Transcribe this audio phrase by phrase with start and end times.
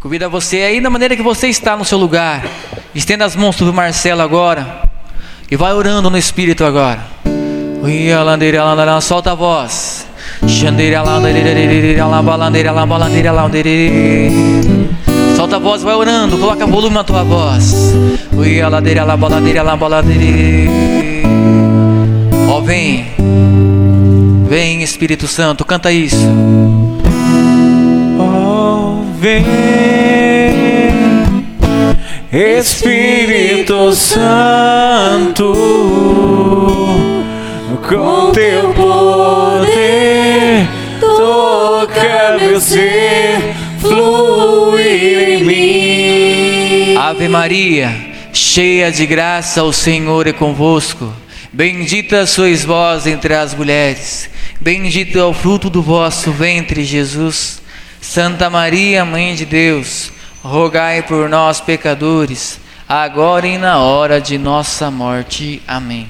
[0.00, 2.46] Convido a você aí da maneira que você está no seu lugar.
[2.94, 4.88] Estenda as mãos sobre o Marcelo agora.
[5.50, 7.04] E vai orando no Espírito agora.
[9.02, 10.06] Solta a voz.
[15.36, 17.94] Solta a voz, vai orando, coloca volume na tua voz.
[22.48, 23.04] Ó, oh, vem,
[24.48, 26.26] vem Espírito Santo, canta isso.
[29.20, 29.44] Vem,
[32.32, 35.52] Espírito Santo,
[37.86, 40.66] com teu poder,
[40.98, 46.96] toca meu ser, fluir em mim.
[46.96, 47.94] Ave Maria,
[48.32, 51.12] cheia de graça, o Senhor é convosco.
[51.52, 57.59] Bendita sois vós entre as mulheres, bendito é o fruto do vosso ventre, Jesus.
[58.00, 60.10] Santa Maria, Mãe de Deus,
[60.42, 65.62] rogai por nós, pecadores, agora e na hora de nossa morte.
[65.68, 66.08] Amém.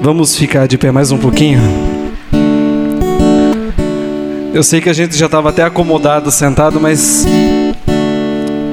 [0.00, 1.60] Vamos ficar de pé mais um pouquinho?
[4.54, 7.26] Eu sei que a gente já estava até acomodado, sentado, mas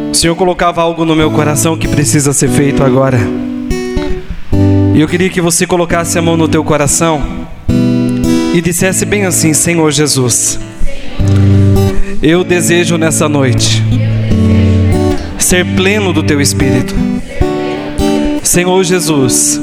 [0.09, 3.19] o Senhor colocava algo no meu coração que precisa ser feito agora.
[4.95, 7.42] E eu queria que você colocasse a mão no teu coração
[8.53, 10.59] e dissesse bem assim: Senhor Jesus,
[12.21, 13.83] eu desejo nessa noite
[15.37, 16.95] ser pleno do teu espírito.
[18.43, 19.59] Senhor Jesus,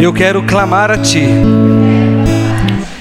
[0.00, 1.24] eu quero clamar a ti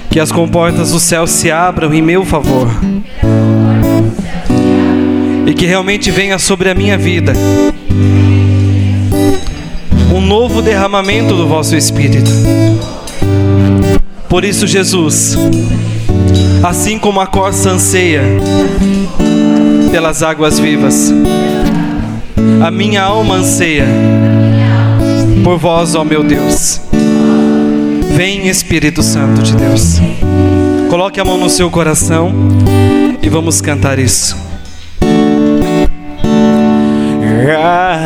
[0.09, 2.67] que as comportas do céu se abram em meu favor
[5.47, 7.33] e que realmente venha sobre a minha vida
[10.13, 12.29] um novo derramamento do vosso Espírito.
[14.33, 15.37] Por isso, Jesus,
[16.63, 18.23] assim como a corça anseia
[19.91, 21.13] pelas águas vivas,
[22.59, 23.85] a minha alma anseia
[25.43, 26.81] por vós, ó meu Deus.
[28.15, 30.01] Vem, Espírito Santo de Deus.
[30.89, 32.33] Coloque a mão no seu coração
[33.21, 34.42] e vamos cantar isso.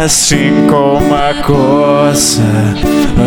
[0.04, 2.42] Assim como a coça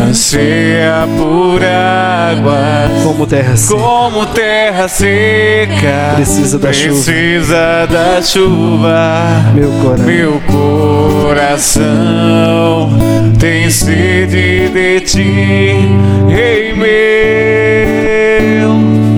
[0.09, 7.87] anseia por água, como terra seca, como terra seca precisa da precisa chuva.
[7.87, 9.51] Da chuva.
[9.53, 10.05] Meu, coração.
[10.05, 10.41] Meu
[11.21, 12.01] coração
[13.39, 15.75] tem sede de ti,
[16.27, 16.91] Rei meu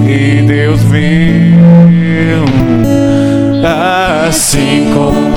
[0.07, 2.45] e Deus meu,
[3.63, 5.32] assim como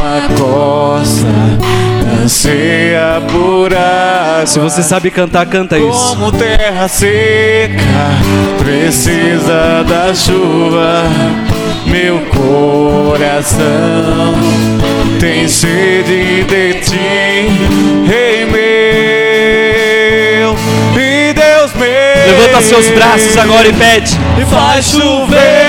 [0.46, 1.26] a costa
[2.22, 4.46] anseia por água.
[4.46, 6.16] Se você sabe cantar, canta isso.
[6.16, 7.82] Como terra seca
[8.58, 11.04] precisa da chuva,
[11.86, 13.64] meu coração
[15.18, 17.48] tem sede de ti,
[18.06, 18.66] Rei meu
[21.00, 21.88] e Deus meu.
[22.38, 24.18] Levanta seus braços agora e pede.
[24.40, 25.65] E faz chover,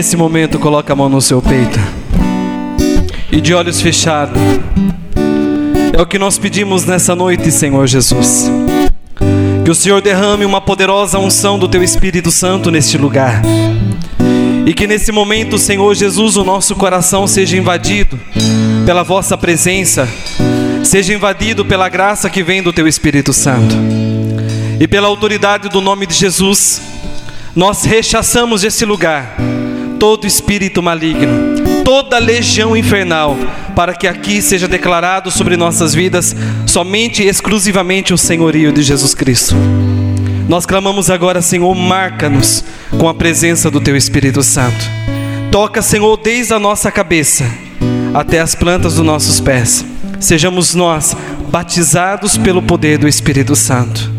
[0.00, 1.78] nesse momento, coloca a mão no seu peito.
[3.30, 4.40] E de olhos fechados.
[5.92, 8.50] É o que nós pedimos nessa noite, Senhor Jesus.
[9.62, 13.42] Que o Senhor derrame uma poderosa unção do Teu Espírito Santo neste lugar.
[14.64, 18.18] E que nesse momento, Senhor Jesus, o nosso coração seja invadido
[18.86, 20.08] pela vossa presença,
[20.82, 23.76] seja invadido pela graça que vem do Teu Espírito Santo.
[24.80, 26.80] E pela autoridade do nome de Jesus,
[27.54, 29.36] nós rechaçamos esse lugar
[30.00, 33.36] todo espírito maligno, toda legião infernal,
[33.76, 36.34] para que aqui seja declarado sobre nossas vidas
[36.66, 39.54] somente e exclusivamente o senhorio de Jesus Cristo.
[40.48, 42.64] Nós clamamos agora, Senhor, marca-nos
[42.98, 44.84] com a presença do Teu Espírito Santo.
[45.52, 47.44] Toca, Senhor, desde a nossa cabeça
[48.14, 49.84] até as plantas dos nossos pés.
[50.18, 51.14] Sejamos nós
[51.50, 54.10] batizados pelo poder do Espírito Santo.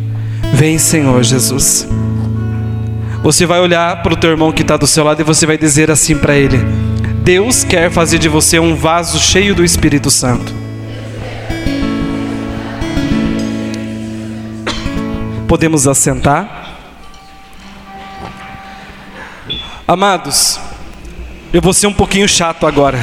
[0.54, 1.88] Vem, Senhor Jesus.
[3.24, 5.56] Você vai olhar para o teu irmão que está do seu lado e você vai
[5.56, 6.58] dizer assim para ele:
[7.24, 10.52] Deus quer fazer de você um vaso cheio do Espírito Santo.
[15.48, 16.80] Podemos assentar?
[19.88, 20.60] Amados,
[21.54, 22.98] eu vou ser um pouquinho chato agora.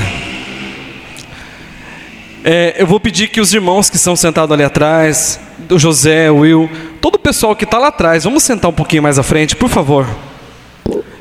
[2.42, 5.38] É, eu vou pedir que os irmãos que estão sentados ali atrás,
[5.70, 6.70] o José, o Will,
[7.08, 9.70] todo o pessoal que está lá atrás, vamos sentar um pouquinho mais à frente, por
[9.70, 10.06] favor.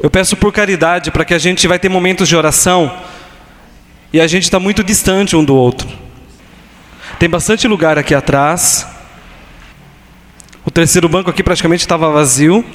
[0.04, 2.94] Eu peço por caridade para que a gente vai ter momentos de oração
[4.12, 5.88] e a gente está muito distante um do outro.
[7.18, 8.86] Tem bastante lugar aqui atrás.
[10.66, 12.66] O terceiro banco aqui praticamente estava vazio.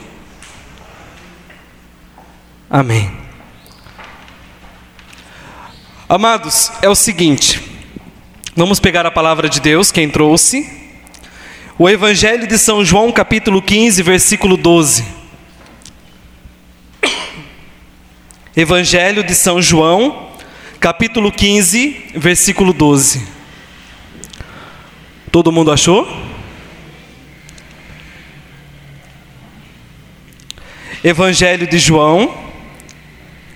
[2.70, 3.12] Amém.
[6.08, 7.60] Amados, é o seguinte.
[8.56, 10.81] Vamos pegar a palavra de Deus, quem trouxe.
[11.82, 15.04] O Evangelho de São João, capítulo 15, versículo 12.
[18.56, 20.30] Evangelho de São João,
[20.78, 23.26] capítulo 15, versículo 12.
[25.32, 26.06] Todo mundo achou?
[31.02, 32.32] Evangelho de João,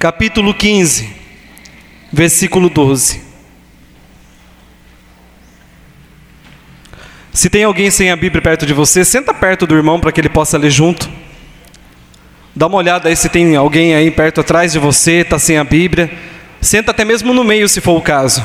[0.00, 1.08] capítulo 15,
[2.12, 3.25] versículo 12.
[7.36, 10.18] Se tem alguém sem a Bíblia perto de você, senta perto do irmão para que
[10.22, 11.06] ele possa ler junto.
[12.54, 15.62] Dá uma olhada aí se tem alguém aí perto atrás de você, está sem a
[15.62, 16.10] Bíblia.
[16.62, 18.42] Senta até mesmo no meio, se for o caso,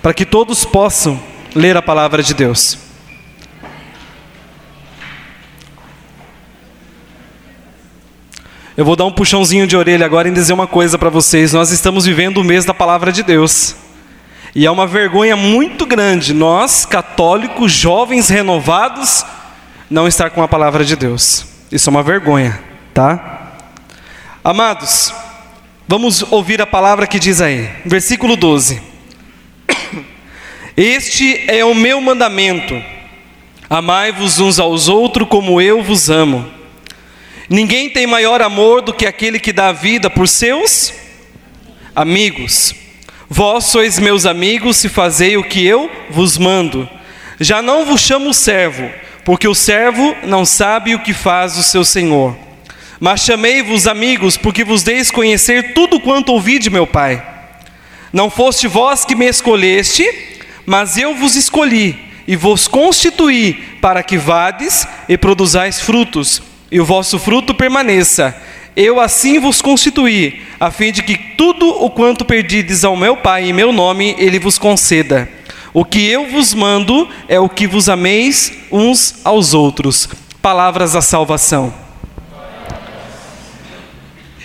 [0.00, 1.22] para que todos possam
[1.54, 2.78] ler a palavra de Deus.
[8.78, 11.52] Eu vou dar um puxãozinho de orelha agora em dizer uma coisa para vocês.
[11.52, 13.76] Nós estamos vivendo o mês da palavra de Deus.
[14.56, 19.22] E é uma vergonha muito grande nós, católicos, jovens renovados,
[19.90, 21.44] não estar com a palavra de Deus.
[21.70, 22.58] Isso é uma vergonha,
[22.94, 23.52] tá?
[24.42, 25.12] Amados,
[25.86, 28.80] vamos ouvir a palavra que diz aí, versículo 12:
[30.74, 32.82] Este é o meu mandamento,
[33.68, 36.50] amai-vos uns aos outros como eu vos amo.
[37.46, 40.94] Ninguém tem maior amor do que aquele que dá a vida por seus
[41.94, 42.85] amigos.
[43.28, 46.88] Vós sois meus amigos se fazei o que eu vos mando.
[47.40, 48.88] Já não vos chamo servo,
[49.24, 52.36] porque o servo não sabe o que faz o seu senhor.
[53.00, 57.22] Mas chamei-vos amigos, porque vos deis conhecer tudo quanto ouvi de meu Pai.
[58.12, 60.08] Não foste vós que me escolheste,
[60.64, 66.84] mas eu vos escolhi e vos constituí para que vades e produzais frutos, e o
[66.84, 68.34] vosso fruto permaneça
[68.76, 73.48] eu assim vos constituí, a fim de que tudo o quanto perdides ao meu Pai
[73.48, 75.26] em meu nome, ele vos conceda.
[75.72, 80.06] O que eu vos mando é o que vos ameis uns aos outros.
[80.42, 81.72] Palavras da salvação.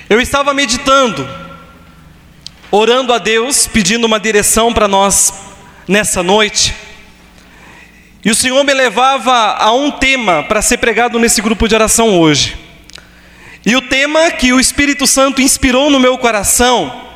[0.09, 1.27] Eu estava meditando,
[2.69, 5.33] orando a Deus, pedindo uma direção para nós
[5.87, 6.73] nessa noite.
[8.23, 12.17] E o Senhor me levava a um tema para ser pregado nesse grupo de oração
[12.17, 12.60] hoje.
[13.65, 17.09] E o tema que o Espírito Santo inspirou no meu coração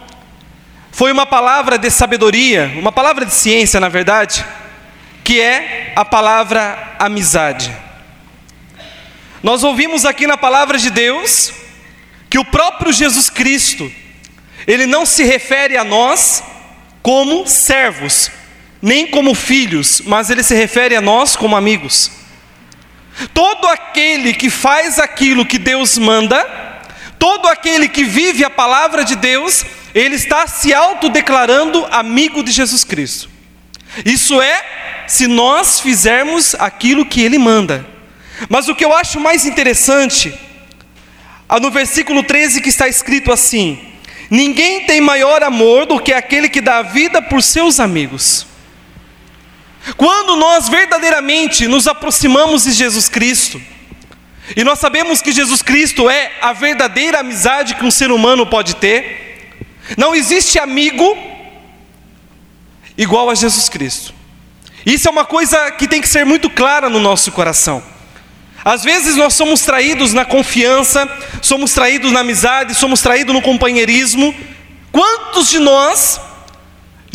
[0.91, 4.45] foi uma palavra de sabedoria, uma palavra de ciência, na verdade,
[5.23, 7.75] que é a palavra amizade.
[9.41, 11.51] Nós ouvimos aqui na palavra de Deus
[12.29, 13.91] que o próprio Jesus Cristo,
[14.67, 16.43] ele não se refere a nós
[17.01, 18.29] como servos,
[18.81, 22.11] nem como filhos, mas ele se refere a nós como amigos.
[23.33, 26.43] Todo aquele que faz aquilo que Deus manda,
[27.17, 32.83] todo aquele que vive a palavra de Deus, ele está se autodeclarando amigo de Jesus
[32.83, 33.29] Cristo.
[34.05, 37.85] Isso é, se nós fizermos aquilo que ele manda.
[38.49, 40.33] Mas o que eu acho mais interessante,
[41.61, 43.79] no versículo 13 que está escrito assim:
[44.29, 48.45] Ninguém tem maior amor do que aquele que dá a vida por seus amigos.
[49.97, 53.61] Quando nós verdadeiramente nos aproximamos de Jesus Cristo,
[54.55, 58.75] e nós sabemos que Jesus Cristo é a verdadeira amizade que um ser humano pode
[58.75, 59.49] ter,
[59.97, 61.17] não existe amigo
[62.97, 64.13] igual a Jesus Cristo.
[64.85, 67.83] Isso é uma coisa que tem que ser muito clara no nosso coração.
[68.63, 71.07] Às vezes nós somos traídos na confiança,
[71.41, 74.33] somos traídos na amizade, somos traídos no companheirismo.
[74.91, 76.19] Quantos de nós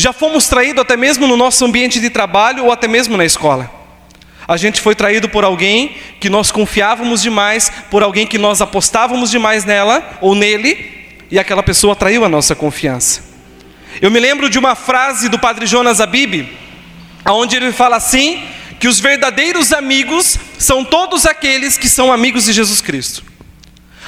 [0.01, 3.71] já fomos traídos até mesmo no nosso ambiente de trabalho ou até mesmo na escola.
[4.49, 9.31] A gente foi traído por alguém que nós confiávamos demais, por alguém que nós apostávamos
[9.31, 10.99] demais nela ou nele,
[11.31, 13.23] e aquela pessoa traiu a nossa confiança.
[14.03, 16.49] Eu me lembro de uma frase do padre Jonas Abib,
[17.27, 18.43] onde ele fala assim:
[18.81, 23.23] que os verdadeiros amigos são todos aqueles que são amigos de Jesus Cristo.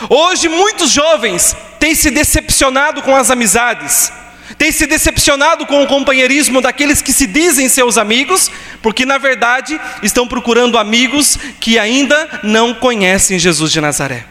[0.08, 4.10] Hoje muitos jovens têm se decepcionado com as amizades,
[4.58, 8.50] têm se decepcionado com o companheirismo daqueles que se dizem seus amigos,
[8.82, 14.24] porque na verdade estão procurando amigos que ainda não conhecem Jesus de Nazaré.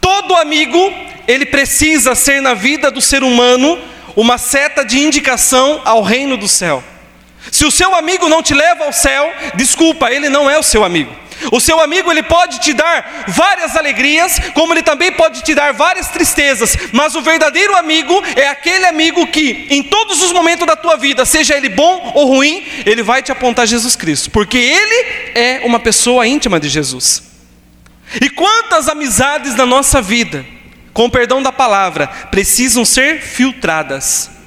[0.00, 0.92] Todo amigo,
[1.26, 3.78] ele precisa ser na vida do ser humano
[4.16, 6.82] uma seta de indicação ao reino do céu.
[7.52, 10.84] Se o seu amigo não te leva ao céu, desculpa, ele não é o seu
[10.84, 11.14] amigo.
[11.52, 15.72] O seu amigo ele pode te dar várias alegrias, como ele também pode te dar
[15.72, 20.76] várias tristezas, mas o verdadeiro amigo é aquele amigo que em todos os momentos da
[20.76, 25.06] tua vida, seja ele bom ou ruim, ele vai te apontar Jesus Cristo, porque ele
[25.34, 27.22] é uma pessoa íntima de Jesus.
[28.20, 30.44] E quantas amizades na nossa vida,
[30.92, 34.37] com perdão da palavra, precisam ser filtradas?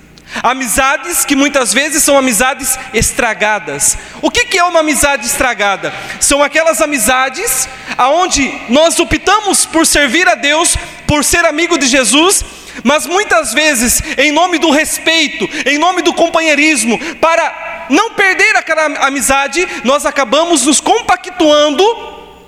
[0.42, 3.98] Amizades que muitas vezes são amizades estragadas.
[4.22, 5.94] O que, é uma amizade estragada?
[6.20, 12.46] São aquelas amizades aonde nós optamos por servir a Deus, por ser amigo de Jesus,
[12.84, 18.86] mas muitas vezes, em nome do respeito, em nome do companheirismo, para não perder aquela
[19.06, 21.84] amizade, nós acabamos nos compactuando,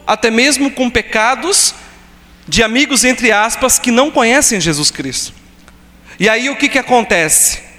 [0.08, 1.76] até mesmo com pecados
[2.48, 5.34] de amigos, entre aspas, que não conhecem Jesus Cristo.
[6.20, 7.73] E aí o que, que acontece?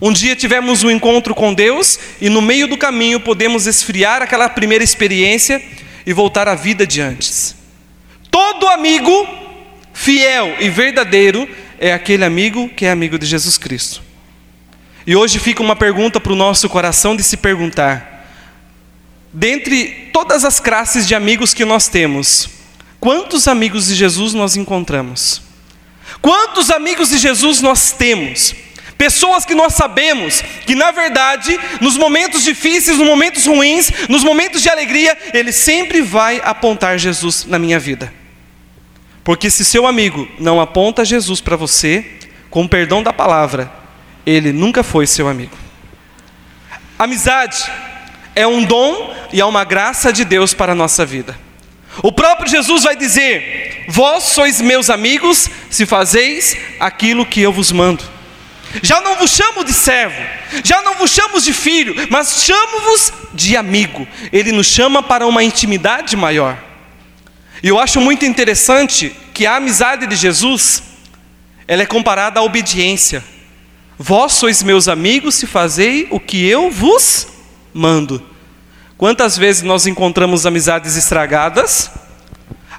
[0.00, 4.48] Um dia tivemos um encontro com Deus e no meio do caminho podemos esfriar aquela
[4.48, 5.62] primeira experiência
[6.04, 7.54] e voltar à vida de antes.
[8.30, 9.26] Todo amigo
[9.92, 11.48] fiel e verdadeiro
[11.78, 14.02] é aquele amigo que é amigo de Jesus Cristo.
[15.06, 18.26] E hoje fica uma pergunta para o nosso coração de se perguntar:
[19.32, 22.48] dentre todas as classes de amigos que nós temos,
[22.98, 25.42] quantos amigos de Jesus nós encontramos?
[26.20, 28.54] Quantos amigos de Jesus nós temos?
[28.96, 34.62] Pessoas que nós sabemos que, na verdade, nos momentos difíceis, nos momentos ruins, nos momentos
[34.62, 38.12] de alegria, Ele sempre vai apontar Jesus na minha vida.
[39.24, 42.04] Porque se seu amigo não aponta Jesus para você,
[42.50, 43.72] com perdão da palavra,
[44.24, 45.56] ele nunca foi seu amigo.
[46.98, 47.64] Amizade
[48.34, 51.36] é um dom e é uma graça de Deus para a nossa vida.
[52.02, 57.72] O próprio Jesus vai dizer: Vós sois meus amigos se fazeis aquilo que eu vos
[57.72, 58.13] mando.
[58.82, 60.20] Já não vos chamo de servo,
[60.64, 64.06] já não vos chamo de filho, mas chamo-vos de amigo.
[64.32, 66.58] Ele nos chama para uma intimidade maior.
[67.62, 70.82] E eu acho muito interessante que a amizade de Jesus,
[71.66, 73.24] ela é comparada à obediência.
[73.98, 77.28] Vós sois meus amigos se fazei o que eu vos
[77.72, 78.22] mando.
[78.98, 81.90] Quantas vezes nós encontramos amizades estragadas?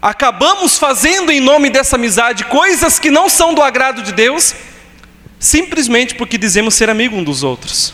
[0.01, 4.53] Acabamos fazendo em nome dessa amizade coisas que não são do agrado de Deus
[5.39, 7.93] simplesmente porque dizemos ser amigo um dos outros.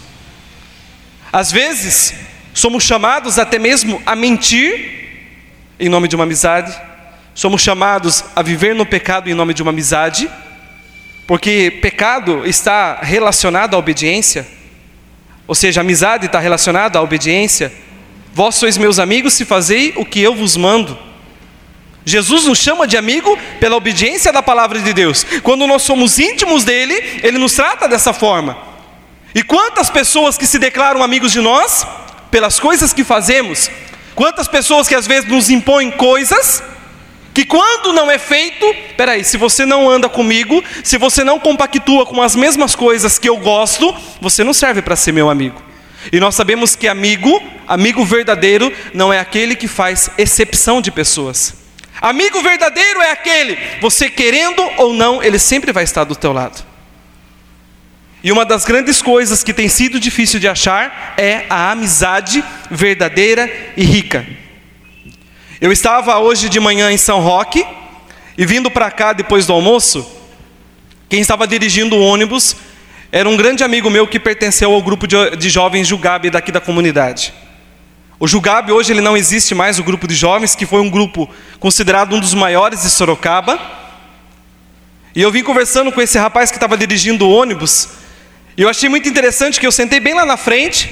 [1.31, 2.13] Às vezes,
[2.53, 5.01] somos chamados até mesmo a mentir
[5.79, 6.79] em nome de uma amizade,
[7.33, 10.29] somos chamados a viver no pecado em nome de uma amizade,
[11.25, 14.47] porque pecado está relacionado à obediência,
[15.47, 17.73] ou seja, amizade está relacionada à obediência.
[18.33, 20.97] Vós sois meus amigos se fazei o que eu vos mando.
[22.05, 25.25] Jesus nos chama de amigo pela obediência da palavra de Deus.
[25.43, 28.57] Quando nós somos íntimos dele, ele nos trata dessa forma.
[29.35, 31.85] E quantas pessoas que se declaram amigos de nós
[32.29, 33.69] pelas coisas que fazemos,
[34.15, 36.63] quantas pessoas que às vezes nos impõem coisas
[37.33, 38.65] que quando não é feito,
[38.97, 43.29] peraí, se você não anda comigo, se você não compactua com as mesmas coisas que
[43.29, 45.61] eu gosto, você não serve para ser meu amigo.
[46.11, 51.60] E nós sabemos que amigo, amigo verdadeiro, não é aquele que faz exceção de pessoas.
[52.01, 56.65] Amigo verdadeiro é aquele, você querendo ou não, ele sempre vai estar do teu lado.
[58.23, 63.51] E uma das grandes coisas que tem sido difícil de achar é a amizade verdadeira
[63.77, 64.25] e rica.
[65.59, 67.63] Eu estava hoje de manhã em São Roque
[68.35, 70.19] e vindo para cá depois do almoço,
[71.07, 72.55] quem estava dirigindo o ônibus
[73.11, 77.33] era um grande amigo meu que pertenceu ao grupo de, jovens Jugabe daqui da comunidade.
[78.21, 81.27] O Jugab hoje ele não existe mais, o grupo de jovens, que foi um grupo
[81.59, 83.59] considerado um dos maiores de Sorocaba.
[85.15, 87.89] E eu vim conversando com esse rapaz que estava dirigindo o ônibus,
[88.55, 90.87] e eu achei muito interessante que eu sentei bem lá na frente,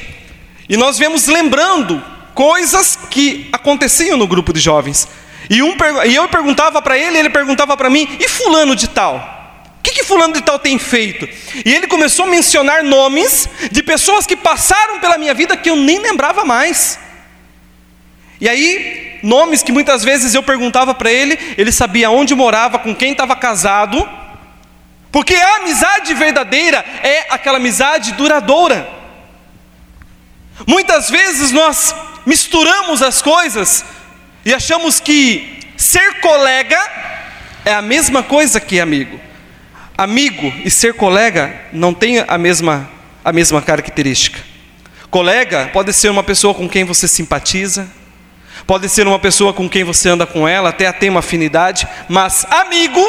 [0.67, 5.07] e nós viemos lembrando coisas que aconteciam no grupo de jovens.
[5.51, 5.75] E, um,
[6.07, 9.67] e eu perguntava para ele, ele perguntava para mim, e fulano de tal?
[9.77, 11.29] O que, que fulano de tal tem feito?
[11.63, 15.75] E ele começou a mencionar nomes de pessoas que passaram pela minha vida que eu
[15.75, 16.97] nem lembrava mais.
[18.39, 22.95] E aí, nomes que muitas vezes eu perguntava para ele, ele sabia onde morava, com
[22.95, 24.07] quem estava casado,
[25.11, 28.87] porque a amizade verdadeira é aquela amizade duradoura.
[30.67, 33.83] Muitas vezes nós misturamos as coisas
[34.45, 36.77] e achamos que ser colega
[37.65, 39.19] é a mesma coisa que amigo.
[39.97, 42.89] Amigo e ser colega não tem a mesma,
[43.23, 44.39] a mesma característica.
[45.09, 47.89] Colega pode ser uma pessoa com quem você simpatiza,
[48.69, 52.45] pode ser uma pessoa com quem você anda com ela, até tem uma afinidade, mas
[52.51, 53.03] amigo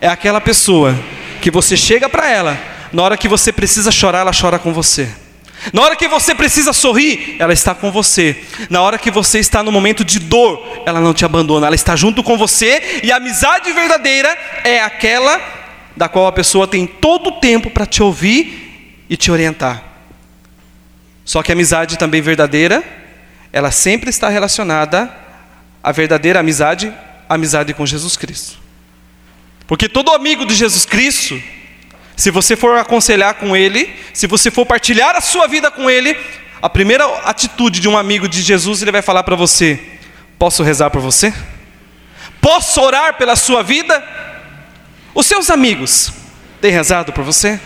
[0.00, 0.98] é aquela pessoa
[1.42, 2.58] que você chega para ela,
[2.90, 5.06] na hora que você precisa chorar, ela chora com você.
[5.70, 8.42] Na hora que você precisa sorrir, ela está com você.
[8.70, 11.94] Na hora que você está no momento de dor, ela não te abandona, ela está
[11.94, 13.02] junto com você.
[13.02, 14.34] E a amizade verdadeira
[14.64, 15.38] é aquela
[15.94, 19.82] da qual a pessoa tem todo o tempo para te ouvir e te orientar.
[21.22, 22.99] Só que a amizade também verdadeira,
[23.52, 25.10] ela sempre está relacionada
[25.82, 26.92] à verdadeira amizade,
[27.28, 28.58] a amizade com Jesus Cristo.
[29.66, 31.40] Porque todo amigo de Jesus Cristo,
[32.16, 36.16] se você for aconselhar com ele, se você for partilhar a sua vida com ele,
[36.60, 39.80] a primeira atitude de um amigo de Jesus, ele vai falar para você:
[40.38, 41.32] Posso rezar por você?
[42.40, 44.02] Posso orar pela sua vida?
[45.14, 46.12] Os seus amigos
[46.60, 47.60] têm rezado por você?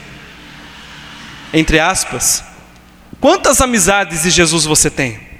[1.52, 2.42] Entre aspas,
[3.20, 5.33] quantas amizades de Jesus você tem?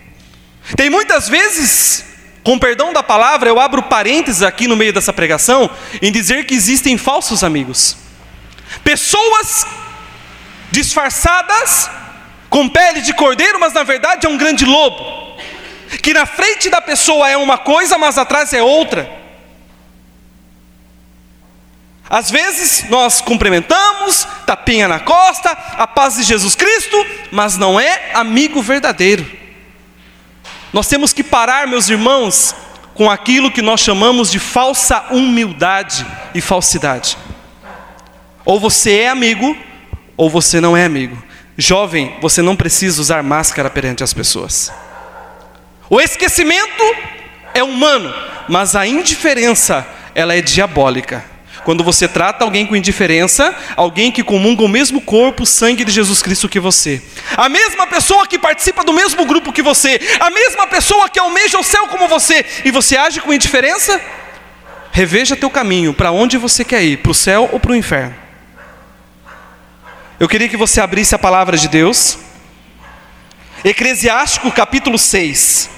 [0.76, 2.04] Tem muitas vezes,
[2.42, 6.54] com perdão da palavra, eu abro parênteses aqui no meio dessa pregação, em dizer que
[6.54, 7.96] existem falsos amigos.
[8.82, 9.66] Pessoas
[10.70, 11.90] disfarçadas
[12.48, 15.24] com pele de cordeiro, mas na verdade é um grande lobo.
[16.02, 19.08] Que na frente da pessoa é uma coisa, mas atrás é outra.
[22.08, 28.10] Às vezes nós cumprimentamos, tapinha na costa, a paz de Jesus Cristo, mas não é
[28.14, 29.43] amigo verdadeiro.
[30.74, 32.52] Nós temos que parar, meus irmãos,
[32.94, 36.04] com aquilo que nós chamamos de falsa humildade
[36.34, 37.16] e falsidade.
[38.44, 39.56] Ou você é amigo,
[40.16, 41.16] ou você não é amigo.
[41.56, 44.72] Jovem, você não precisa usar máscara perante as pessoas.
[45.88, 46.82] O esquecimento
[47.54, 48.12] é humano,
[48.48, 51.24] mas a indiferença, ela é diabólica.
[51.64, 56.22] Quando você trata alguém com indiferença, alguém que comunga o mesmo corpo, sangue de Jesus
[56.22, 57.02] Cristo que você,
[57.36, 61.58] a mesma pessoa que participa do mesmo grupo que você, a mesma pessoa que almeja
[61.58, 63.98] o céu como você, e você age com indiferença,
[64.92, 68.14] reveja teu caminho, para onde você quer ir, para o céu ou para o inferno.
[70.20, 72.18] Eu queria que você abrisse a palavra de Deus.
[73.64, 75.70] Eclesiástico capítulo 6.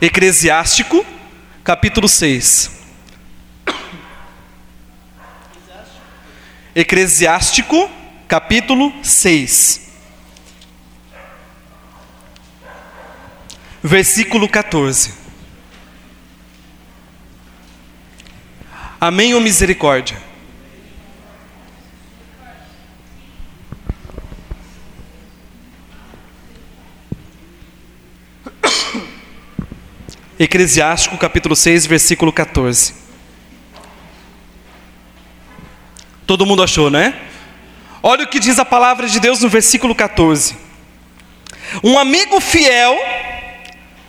[0.00, 1.06] Eclesiástico
[1.62, 2.81] capítulo 6.
[6.74, 7.90] Eclesiástico
[8.26, 9.92] capítulo 6.
[13.82, 15.12] Versículo 14.
[18.98, 20.16] Amém ou misericórdia?
[30.38, 33.01] Eclesiástico capítulo 6, versículo 14.
[36.32, 37.12] Todo mundo achou, né?
[38.02, 40.56] Olha o que diz a palavra de Deus no versículo 14.
[41.84, 42.98] Um amigo fiel,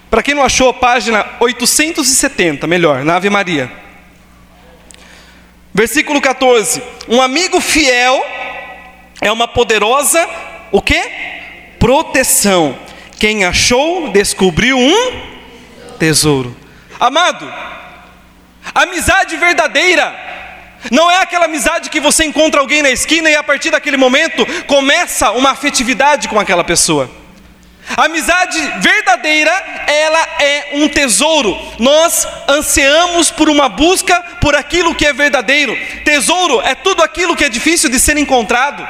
[0.09, 3.69] para quem não achou, página 870, melhor, na Ave Maria.
[5.73, 6.81] Versículo 14.
[7.09, 8.25] Um amigo fiel
[9.19, 10.25] é uma poderosa,
[10.71, 11.03] o que?
[11.77, 12.79] Proteção.
[13.19, 15.21] Quem achou, descobriu um
[15.99, 16.55] tesouro.
[16.97, 17.53] Amado,
[18.73, 20.23] amizade verdadeira
[20.91, 24.45] não é aquela amizade que você encontra alguém na esquina e a partir daquele momento
[24.65, 27.09] começa uma afetividade com aquela pessoa.
[27.97, 29.51] A amizade verdadeira,
[29.87, 31.57] ela é um tesouro.
[31.79, 35.77] Nós ansiamos por uma busca por aquilo que é verdadeiro.
[36.03, 38.87] Tesouro é tudo aquilo que é difícil de ser encontrado.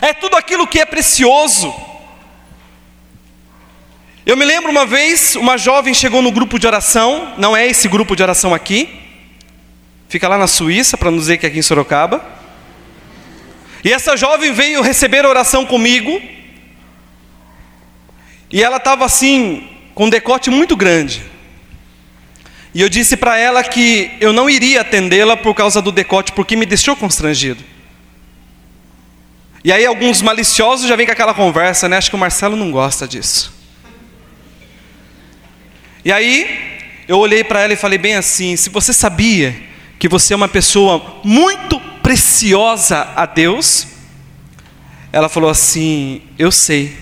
[0.00, 1.74] É tudo aquilo que é precioso.
[4.24, 7.88] Eu me lembro uma vez, uma jovem chegou no grupo de oração, não é esse
[7.88, 9.03] grupo de oração aqui,
[10.14, 12.24] fica lá na Suíça, para não dizer que é aqui em Sorocaba.
[13.82, 16.22] E essa jovem veio receber oração comigo,
[18.48, 21.24] e ela estava assim, com um decote muito grande.
[22.72, 26.54] E eu disse para ela que eu não iria atendê-la por causa do decote, porque
[26.54, 27.64] me deixou constrangido.
[29.64, 31.96] E aí alguns maliciosos já vêm com aquela conversa, né?
[31.96, 33.52] Acho que o Marcelo não gosta disso.
[36.04, 39.73] E aí, eu olhei para ela e falei bem assim: se você sabia
[40.04, 43.86] que você é uma pessoa muito preciosa a Deus,
[45.10, 46.94] ela falou assim: eu sei.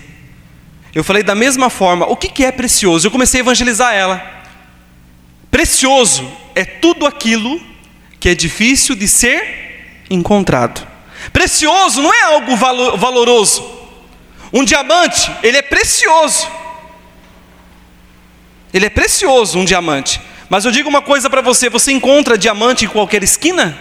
[0.95, 3.05] Eu falei da mesma forma: o que é precioso?
[3.05, 4.25] Eu comecei a evangelizar ela.
[5.51, 7.61] Precioso é tudo aquilo
[8.21, 10.87] que é difícil de ser encontrado.
[11.33, 13.69] Precioso não é algo valoroso.
[14.53, 16.47] Um diamante, ele é precioso
[18.73, 22.85] ele é precioso, um diamante, Mas eu digo uma coisa para você: você encontra diamante
[22.85, 23.77] em qualquer esquina?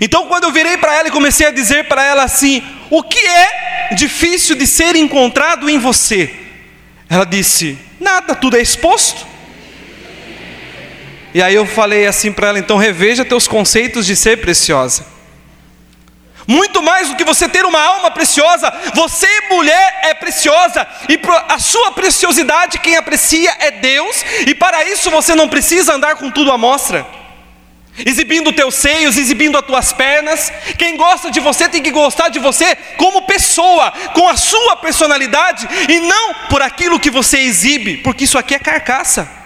[0.00, 3.18] Então, quando eu virei para ela e comecei a dizer para ela assim: O que
[3.18, 6.34] é difícil de ser encontrado em você?
[7.08, 9.26] Ela disse: Nada, tudo é exposto.
[11.34, 15.17] E aí eu falei assim para ela: Então reveja teus conceitos de ser preciosa.
[16.50, 21.58] Muito mais do que você ter uma alma preciosa, você, mulher, é preciosa, e a
[21.58, 26.50] sua preciosidade, quem aprecia é Deus, e para isso você não precisa andar com tudo
[26.50, 27.06] à mostra.
[27.98, 30.52] Exibindo teus seios, exibindo as tuas pernas.
[30.78, 35.68] Quem gosta de você tem que gostar de você como pessoa, com a sua personalidade.
[35.88, 39.37] E não por aquilo que você exibe, porque isso aqui é carcaça.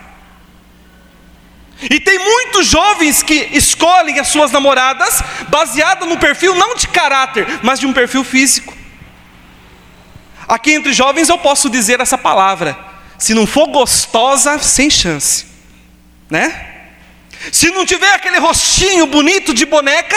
[1.91, 7.61] E tem muitos jovens que escolhem as suas namoradas baseada no perfil não de caráter,
[7.63, 8.77] mas de um perfil físico.
[10.49, 12.77] Aqui entre jovens eu posso dizer essa palavra:
[13.19, 15.47] se não for gostosa, sem chance,
[16.31, 16.69] né?
[17.51, 20.17] Se não tiver aquele rostinho bonito de boneca,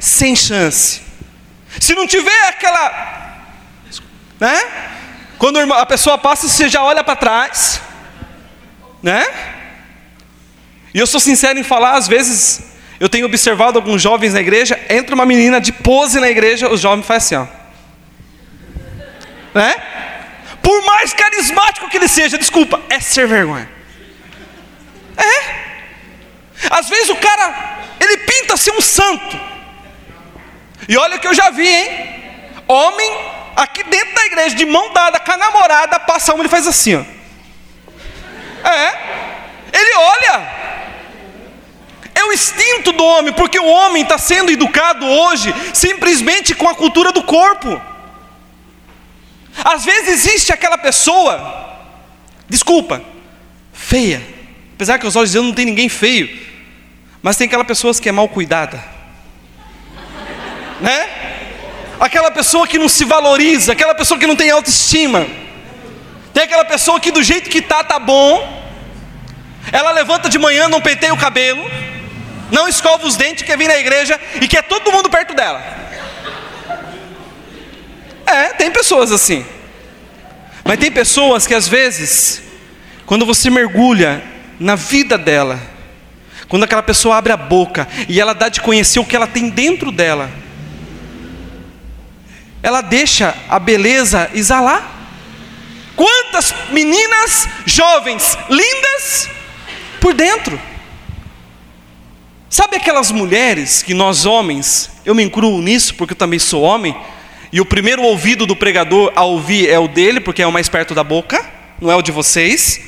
[0.00, 1.02] sem chance.
[1.80, 3.38] Se não tiver aquela,
[4.40, 4.90] né?
[5.38, 7.80] Quando a pessoa passa, você já olha para trás,
[9.02, 9.24] né?
[10.94, 12.62] E eu sou sincero em falar, às vezes
[13.00, 16.80] eu tenho observado alguns jovens na igreja, entra uma menina de pose na igreja, os
[16.80, 17.64] jovens fazem assim, ó.
[19.58, 19.74] Né?
[20.62, 23.68] Por mais carismático que ele seja, desculpa, é ser vergonha.
[25.16, 25.64] É.
[26.70, 29.38] Às vezes o cara, ele pinta ser um santo.
[30.88, 32.22] E olha que eu já vi, hein?
[32.68, 33.10] Homem
[33.56, 36.94] aqui dentro da igreja, de mão dada com a namorada, passa um, ele faz assim,
[36.94, 37.04] ó.
[38.68, 38.98] É.
[39.72, 40.64] Ele olha,
[42.24, 46.74] é o instinto do homem, porque o homem está sendo educado hoje simplesmente com a
[46.74, 47.80] cultura do corpo.
[49.62, 51.78] Às vezes existe aquela pessoa,
[52.48, 53.02] desculpa,
[53.72, 54.26] feia,
[54.74, 56.44] apesar que os olhos Deus não tem ninguém feio,
[57.22, 58.82] mas tem aquela pessoa que é mal cuidada,
[60.80, 61.08] né?
[62.00, 65.26] Aquela pessoa que não se valoriza, aquela pessoa que não tem autoestima,
[66.32, 68.64] tem aquela pessoa que do jeito que tá tá bom,
[69.70, 71.64] ela levanta de manhã, não penteia o cabelo,
[72.54, 75.60] não escova os dentes, quer vir na igreja e quer todo mundo perto dela.
[78.24, 79.44] É, tem pessoas assim.
[80.64, 82.42] Mas tem pessoas que às vezes,
[83.04, 84.22] quando você mergulha
[84.58, 85.60] na vida dela,
[86.48, 89.50] quando aquela pessoa abre a boca e ela dá de conhecer o que ela tem
[89.50, 90.30] dentro dela,
[92.62, 94.92] ela deixa a beleza exalar.
[95.96, 99.28] Quantas meninas jovens, lindas
[100.00, 100.58] por dentro,
[102.56, 106.96] Sabe aquelas mulheres que nós homens, eu me incluo nisso porque eu também sou homem,
[107.52, 110.68] e o primeiro ouvido do pregador a ouvir é o dele, porque é o mais
[110.68, 111.44] perto da boca,
[111.80, 112.80] não é o de vocês.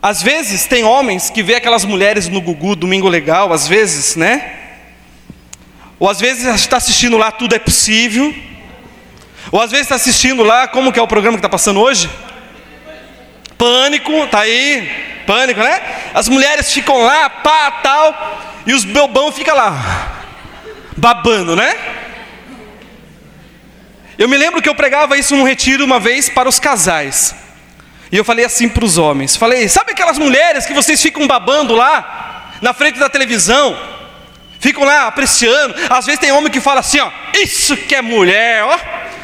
[0.00, 4.54] Às vezes tem homens que vê aquelas mulheres no Gugu, domingo legal, às vezes, né?
[5.98, 8.32] Ou às vezes está assistindo lá Tudo é Possível.
[9.50, 12.08] Ou às vezes está assistindo lá, como que é o programa que está passando hoje?
[13.62, 15.22] Pânico, tá aí.
[15.24, 15.80] Pânico, né?
[16.12, 20.20] As mulheres ficam lá, pá, tal, e os bobão ficam lá,
[20.96, 21.72] babando, né?
[24.18, 27.36] Eu me lembro que eu pregava isso num retiro uma vez para os casais.
[28.10, 31.72] E eu falei assim para os homens: falei, sabe aquelas mulheres que vocês ficam babando
[31.76, 33.78] lá, na frente da televisão?
[34.58, 35.72] Ficam lá apreciando.
[35.88, 38.76] Às vezes tem homem que fala assim: ó, isso que é mulher, ó,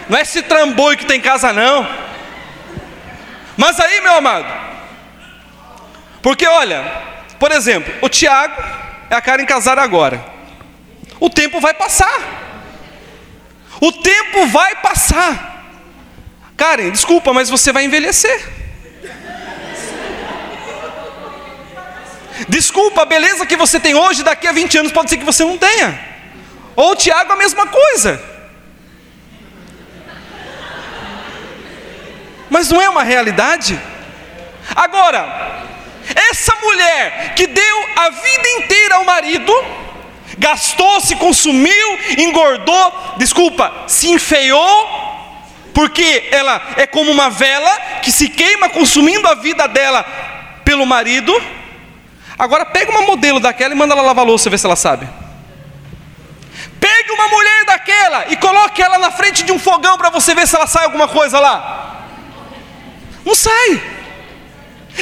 [0.09, 2.07] não é esse trambolho que tem em casa, não.
[3.58, 4.46] Mas aí, meu amado,
[6.22, 6.84] porque olha,
[7.40, 8.62] por exemplo, o Tiago
[9.10, 10.24] é a cara em casar agora.
[11.18, 12.20] O tempo vai passar.
[13.80, 15.74] O tempo vai passar.
[16.56, 18.48] Karen, desculpa, mas você vai envelhecer.
[22.48, 25.44] Desculpa, a beleza que você tem hoje, daqui a 20 anos pode ser que você
[25.44, 25.98] não tenha.
[26.76, 28.38] Ou o Tiago a mesma coisa.
[32.50, 33.78] Mas não é uma realidade?
[34.74, 35.64] Agora,
[36.30, 39.52] essa mulher que deu a vida inteira ao marido,
[40.38, 45.08] gastou, se consumiu, engordou, desculpa, se enfeiou,
[45.74, 47.70] porque ela é como uma vela
[48.02, 50.04] que se queima consumindo a vida dela
[50.64, 51.32] pelo marido.
[52.38, 55.08] Agora pega uma modelo daquela e manda ela lavar louça, ver se ela sabe.
[56.80, 60.46] Pegue uma mulher daquela e coloque ela na frente de um fogão para você ver
[60.46, 61.97] se ela sai alguma coisa lá.
[63.28, 63.82] Não sai.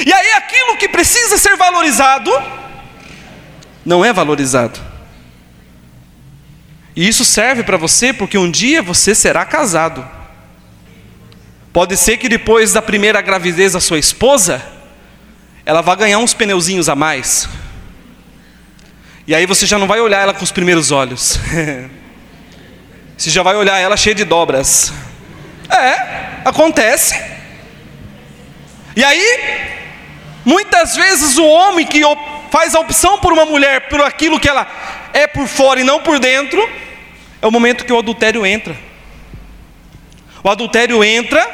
[0.05, 2.29] E aí aquilo que precisa ser valorizado,
[3.85, 4.77] não é valorizado.
[6.93, 10.05] E isso serve para você porque um dia você será casado.
[11.71, 14.61] Pode ser que depois da primeira gravidez da sua esposa,
[15.65, 17.47] ela vai ganhar uns pneuzinhos a mais.
[19.25, 21.39] E aí você já não vai olhar ela com os primeiros olhos.
[23.17, 24.91] você já vai olhar ela cheia de dobras.
[25.69, 27.36] É, acontece.
[28.97, 29.69] E aí,
[30.43, 32.01] muitas vezes o homem que
[32.49, 34.65] faz a opção por uma mulher, por aquilo que ela
[35.13, 36.67] é por fora e não por dentro,
[37.39, 38.75] é o momento que o adultério entra.
[40.43, 41.47] O adultério entra,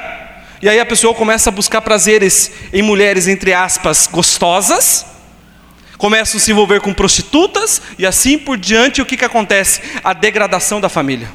[0.62, 5.06] e aí a pessoa começa a buscar prazeres em mulheres, entre aspas, gostosas,
[5.98, 9.82] começam a se envolver com prostitutas, e assim por diante, o que, que acontece?
[10.02, 11.30] A degradação da família.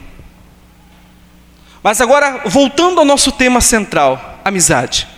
[1.82, 5.17] Mas agora, voltando ao nosso tema central, amizade.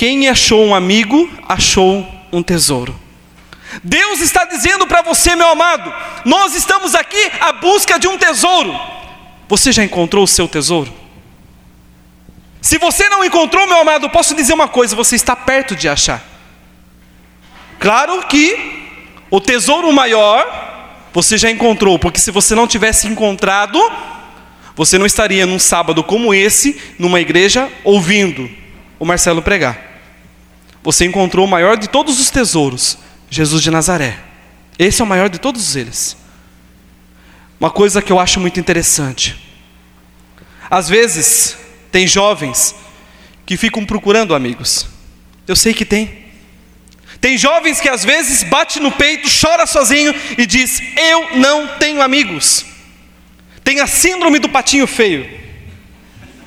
[0.00, 2.98] Quem achou um amigo, achou um tesouro.
[3.84, 5.92] Deus está dizendo para você, meu amado,
[6.24, 8.74] nós estamos aqui à busca de um tesouro.
[9.46, 10.90] Você já encontrou o seu tesouro?
[12.62, 16.24] Se você não encontrou, meu amado, posso dizer uma coisa: você está perto de achar.
[17.78, 18.58] Claro que
[19.30, 23.78] o tesouro maior você já encontrou, porque se você não tivesse encontrado,
[24.74, 28.48] você não estaria num sábado como esse, numa igreja, ouvindo
[28.98, 29.89] o Marcelo pregar.
[30.82, 34.18] Você encontrou o maior de todos os tesouros, Jesus de Nazaré.
[34.78, 36.16] Esse é o maior de todos eles.
[37.58, 39.36] Uma coisa que eu acho muito interessante.
[40.70, 41.56] Às vezes,
[41.92, 42.74] tem jovens
[43.44, 44.86] que ficam procurando amigos.
[45.46, 46.20] Eu sei que tem.
[47.20, 52.00] Tem jovens que às vezes bate no peito, chora sozinho e diz: Eu não tenho
[52.00, 52.64] amigos.
[53.62, 55.28] Tem a síndrome do patinho feio.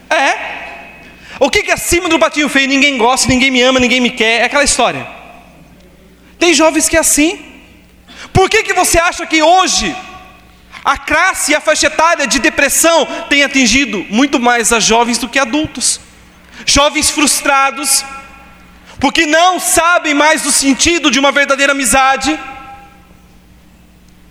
[0.10, 0.73] É.
[1.44, 2.70] O que é a síndrome do patinho feio?
[2.70, 4.44] Ninguém gosta, ninguém me ama, ninguém me quer.
[4.44, 5.06] É aquela história.
[6.40, 7.38] Tem jovens que é assim.
[8.32, 9.94] Por que, que você acha que hoje
[10.86, 15.28] a classe e a faixa etária de depressão tem atingido muito mais a jovens do
[15.28, 16.00] que adultos?
[16.66, 18.06] Jovens frustrados,
[18.98, 22.40] porque não sabem mais do sentido de uma verdadeira amizade.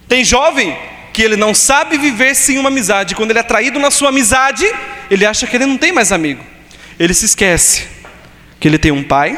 [0.08, 0.74] Tem jovem
[1.12, 3.14] que ele não sabe viver sem uma amizade.
[3.14, 4.64] Quando ele é traído na sua amizade,
[5.10, 6.51] ele acha que ele não tem mais amigo.
[6.98, 7.88] Ele se esquece
[8.60, 9.36] que ele tem um pai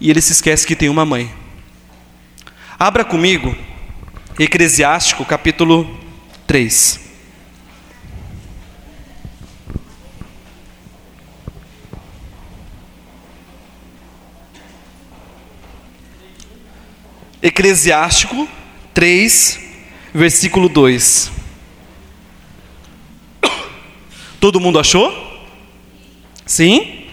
[0.00, 1.32] e ele se esquece que tem uma mãe.
[2.78, 3.56] Abra comigo
[4.38, 5.98] Eclesiástico capítulo
[6.46, 7.06] 3.
[17.42, 18.46] Eclesiástico
[18.92, 19.60] 3,
[20.12, 21.30] versículo 2.
[24.38, 25.25] Todo mundo achou?
[26.46, 27.06] Sim?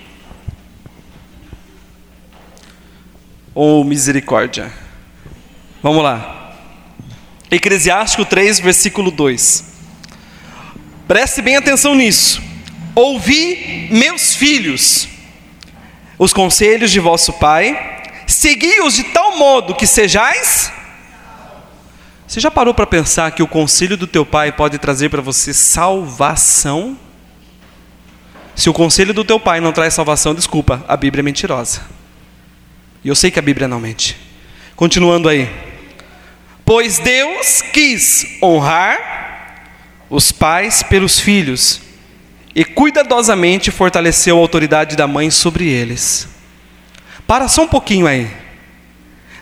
[3.54, 4.72] Ou oh, misericórdia?
[5.82, 6.56] Vamos lá.
[7.52, 9.74] Eclesiástico 3, versículo 2.
[11.08, 12.42] Preste bem atenção nisso.
[12.96, 15.08] Ouvi, meus filhos,
[16.18, 20.72] os conselhos de vosso pai, segui-os de tal modo que sejais
[22.34, 25.54] você já parou para pensar que o conselho do teu pai pode trazer para você
[25.54, 26.98] salvação?
[28.56, 31.82] Se o conselho do teu pai não traz salvação, desculpa, a Bíblia é mentirosa.
[33.04, 34.16] E eu sei que a Bíblia não mente.
[34.76, 35.50] Continuando aí.
[36.66, 39.14] Pois Deus quis honrar
[40.10, 41.82] os pais pelos filhos
[42.56, 46.28] e cuidadosamente fortaleceu a autoridade da mãe sobre eles.
[47.26, 48.32] Para só um pouquinho aí.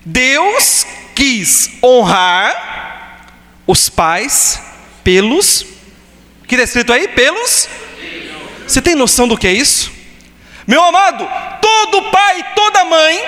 [0.05, 3.27] Deus quis honrar
[3.67, 4.61] os pais
[5.03, 5.65] pelos.
[6.47, 7.07] Que está escrito aí?
[7.09, 7.69] Pelos.
[8.71, 9.91] Você tem noção do que é isso?
[10.65, 11.29] Meu amado,
[11.59, 13.21] todo pai, toda mãe,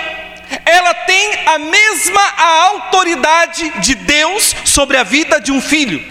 [0.65, 6.01] ela tem a mesma autoridade de Deus sobre a vida de um filho.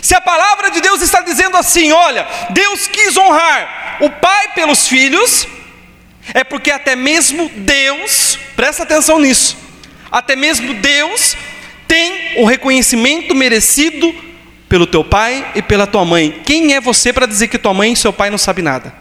[0.00, 4.88] Se a palavra de Deus está dizendo assim, olha, Deus quis honrar o pai pelos
[4.88, 5.46] filhos,
[6.32, 9.54] é porque até mesmo Deus, presta atenção nisso,
[10.10, 11.36] até mesmo Deus
[11.86, 14.14] tem o reconhecimento merecido
[14.74, 16.42] pelo teu pai e pela tua mãe.
[16.44, 18.92] Quem é você para dizer que tua mãe e seu pai não sabem nada?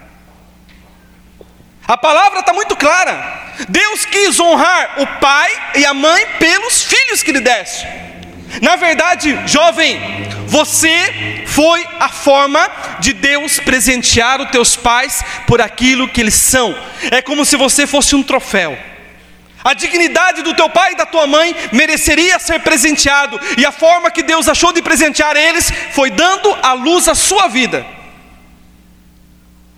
[1.87, 3.55] A palavra está muito clara.
[3.67, 7.87] Deus quis honrar o pai e a mãe pelos filhos que lhe deste.
[8.61, 9.99] Na verdade, jovem,
[10.45, 16.77] você foi a forma de Deus presentear os teus pais por aquilo que eles são.
[17.09, 18.77] É como se você fosse um troféu.
[19.63, 24.11] A dignidade do teu pai e da tua mãe mereceria ser presenteado, e a forma
[24.11, 27.85] que Deus achou de presentear eles foi dando à luz a sua vida.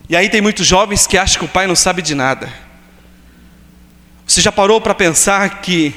[0.10, 2.52] E aí tem muitos jovens que acham que o pai não sabe de nada.
[4.26, 5.94] Você já parou para pensar que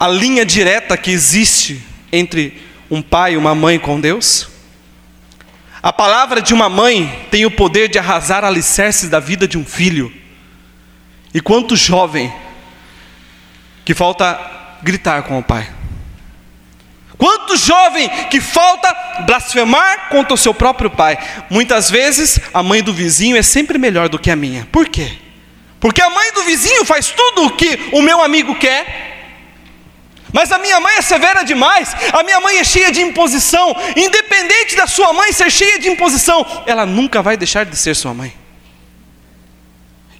[0.00, 4.48] a linha direta que existe entre um pai e uma mãe com Deus?
[5.82, 9.64] A palavra de uma mãe tem o poder de arrasar alicerces da vida de um
[9.66, 10.10] filho.
[11.34, 12.32] E quanto jovem
[13.84, 14.38] que falta
[14.82, 15.68] gritar com o pai?
[17.16, 18.92] Quanto jovem que falta
[19.26, 21.16] blasfemar contra o seu próprio pai?
[21.48, 24.66] Muitas vezes a mãe do vizinho é sempre melhor do que a minha.
[24.72, 25.12] Por quê?
[25.78, 29.12] Porque a mãe do vizinho faz tudo o que o meu amigo quer.
[30.32, 33.74] Mas a minha mãe é severa demais, a minha mãe é cheia de imposição.
[33.94, 38.12] Independente da sua mãe ser cheia de imposição, ela nunca vai deixar de ser sua
[38.12, 38.34] mãe.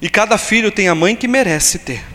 [0.01, 2.14] E cada filho tem a mãe que merece ter.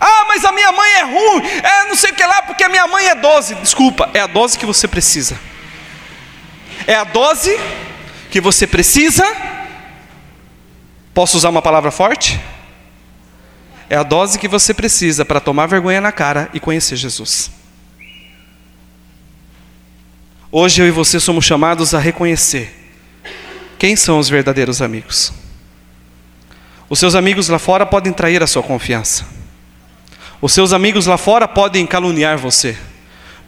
[0.00, 2.68] Ah, mas a minha mãe é ruim, é não sei o que lá, porque a
[2.68, 3.54] minha mãe é dose.
[3.56, 5.38] Desculpa, é a dose que você precisa.
[6.86, 7.58] É a dose
[8.30, 9.24] que você precisa.
[11.12, 12.40] Posso usar uma palavra forte?
[13.90, 17.50] É a dose que você precisa para tomar vergonha na cara e conhecer Jesus.
[20.52, 22.74] Hoje eu e você somos chamados a reconhecer
[23.78, 25.32] quem são os verdadeiros amigos.
[26.88, 29.37] Os seus amigos lá fora podem trair a sua confiança.
[30.40, 32.78] Os seus amigos lá fora podem caluniar você.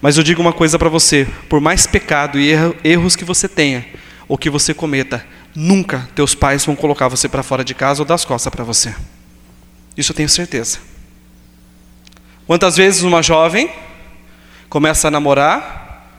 [0.03, 2.51] Mas eu digo uma coisa para você: por mais pecado e
[2.83, 3.87] erros que você tenha,
[4.27, 5.25] ou que você cometa,
[5.55, 8.95] nunca teus pais vão colocar você para fora de casa ou das costas para você.
[9.97, 10.79] Isso eu tenho certeza.
[12.47, 13.71] Quantas vezes uma jovem
[14.69, 16.11] começa a namorar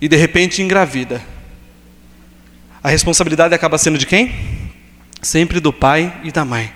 [0.00, 1.20] e de repente engravida?
[2.82, 4.32] A responsabilidade acaba sendo de quem?
[5.20, 6.72] Sempre do pai e da mãe.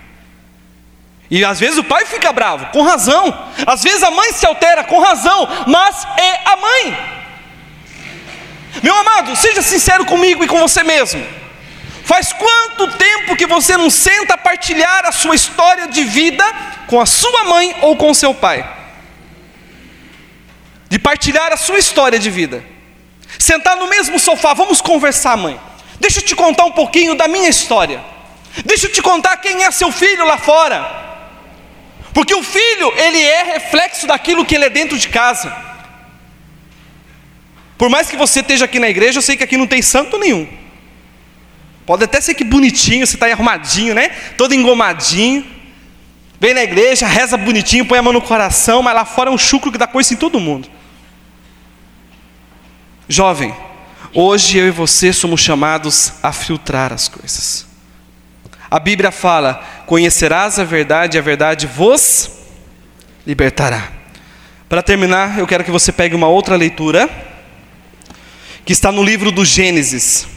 [1.31, 3.47] E às vezes o pai fica bravo, com razão.
[3.65, 5.49] Às vezes a mãe se altera, com razão.
[5.67, 7.21] Mas é a mãe.
[8.83, 11.25] Meu amado, seja sincero comigo e com você mesmo.
[12.05, 16.45] Faz quanto tempo que você não senta a partilhar a sua história de vida
[16.89, 18.69] com a sua mãe ou com seu pai?
[20.89, 22.65] De partilhar a sua história de vida.
[23.39, 25.61] Sentar no mesmo sofá, vamos conversar, mãe.
[26.01, 28.03] Deixa eu te contar um pouquinho da minha história.
[28.65, 31.10] Deixa eu te contar quem é seu filho lá fora.
[32.13, 35.55] Porque o filho, ele é reflexo daquilo que ele é dentro de casa.
[37.79, 40.19] Por mais que você esteja aqui na igreja, eu sei que aqui não tem santo
[40.19, 40.47] nenhum.
[41.87, 44.11] Pode até ser que bonitinho, você está arrumadinho, né?
[44.37, 45.45] Todo engomadinho.
[46.39, 49.39] Vem na igreja, reza bonitinho, põe a mão no coração, mas lá fora é um
[49.39, 50.69] chucro que dá coisa em todo mundo.
[53.09, 53.55] Jovem,
[54.15, 57.70] hoje eu e você somos chamados a filtrar as coisas.
[58.71, 62.31] A Bíblia fala: Conhecerás a verdade, e a verdade vos
[63.27, 63.91] libertará.
[64.69, 67.11] Para terminar, eu quero que você pegue uma outra leitura,
[68.65, 70.29] que está no livro do Gênesis.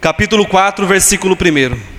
[0.00, 1.94] Capítulo 4, versículo 1.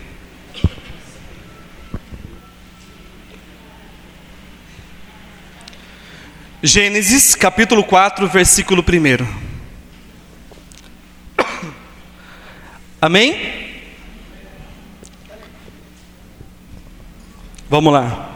[6.63, 9.54] Gênesis, capítulo 4, versículo 1.
[13.01, 13.65] Amém?
[17.69, 18.31] Vamos lá.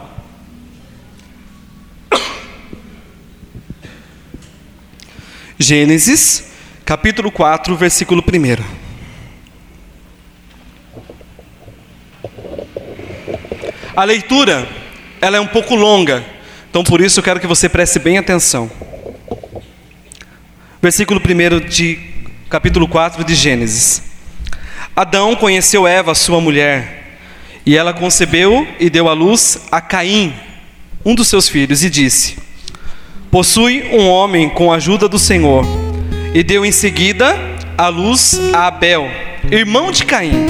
[5.58, 6.52] Gênesis,
[6.84, 8.80] capítulo 4, versículo 1.
[13.94, 14.68] A leitura,
[15.20, 16.24] ela é um pouco longa,
[16.68, 18.70] então por isso eu quero que você preste bem atenção.
[20.82, 21.98] Versículo 1 de
[22.48, 24.09] capítulo 4 de Gênesis.
[24.94, 27.18] Adão conheceu Eva, sua mulher,
[27.64, 30.34] e ela concebeu e deu à luz a Caim,
[31.04, 32.36] um dos seus filhos, e disse:
[33.30, 35.64] Possui um homem com a ajuda do Senhor.
[36.34, 37.36] E deu em seguida
[37.76, 39.08] à luz a Abel,
[39.50, 40.46] irmão de Caim.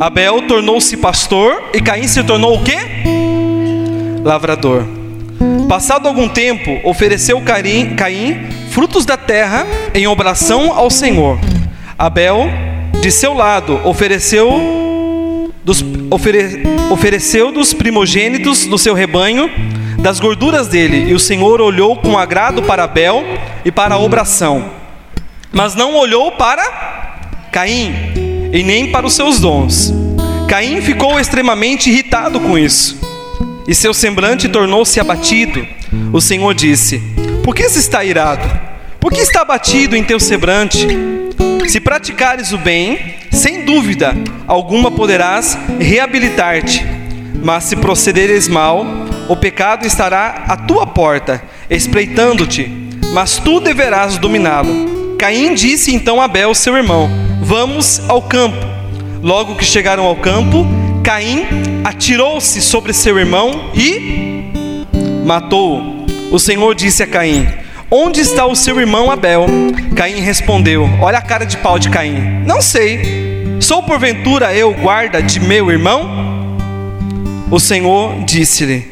[0.00, 2.78] Abel tornou-se pastor e Caim se tornou o quê?
[4.22, 4.84] Lavrador.
[5.68, 11.38] Passado algum tempo, ofereceu Caim, frutos da terra em oração ao Senhor.
[11.98, 12.48] Abel
[13.04, 19.50] de seu lado, ofereceu dos, ofere, ofereceu dos primogênitos do seu rebanho,
[19.98, 23.22] das gorduras dele, e o Senhor olhou com agrado para Abel
[23.62, 24.70] e para a obração,
[25.52, 27.20] mas não olhou para
[27.52, 27.94] Caim
[28.50, 29.92] e nem para os seus dons.
[30.48, 32.98] Caim ficou extremamente irritado com isso,
[33.68, 35.66] e seu semblante tornou-se abatido.
[36.10, 37.02] O Senhor disse:
[37.44, 38.48] Por que se está irado?
[38.98, 40.86] Por que está abatido em teu semblante?
[41.74, 44.14] Se praticares o bem, sem dúvida
[44.46, 46.86] alguma poderás reabilitar-te.
[47.42, 48.86] Mas se procederes mal,
[49.28, 52.70] o pecado estará à tua porta, espreitando-te,
[53.12, 55.16] mas tu deverás dominá-lo.
[55.18, 57.10] Caim disse então a Abel, seu irmão:
[57.42, 58.64] Vamos ao campo.
[59.20, 60.64] Logo que chegaram ao campo,
[61.02, 61.44] Caim
[61.82, 64.44] atirou-se sobre seu irmão e
[65.26, 66.06] matou-o.
[66.30, 67.63] O Senhor disse a Caim:
[67.96, 69.46] Onde está o seu irmão Abel?
[69.96, 72.42] Caim respondeu: Olha a cara de pau de Caim.
[72.44, 73.60] Não sei.
[73.60, 76.58] Sou porventura eu guarda de meu irmão?
[77.52, 78.90] O Senhor disse-lhe: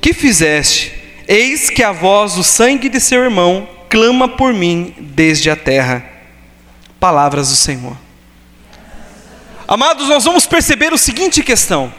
[0.00, 0.92] Que fizeste?
[1.28, 6.04] Eis que a voz do sangue de seu irmão clama por mim desde a terra.
[6.98, 7.96] Palavras do Senhor.
[9.68, 11.94] Amados, nós vamos perceber o seguinte questão: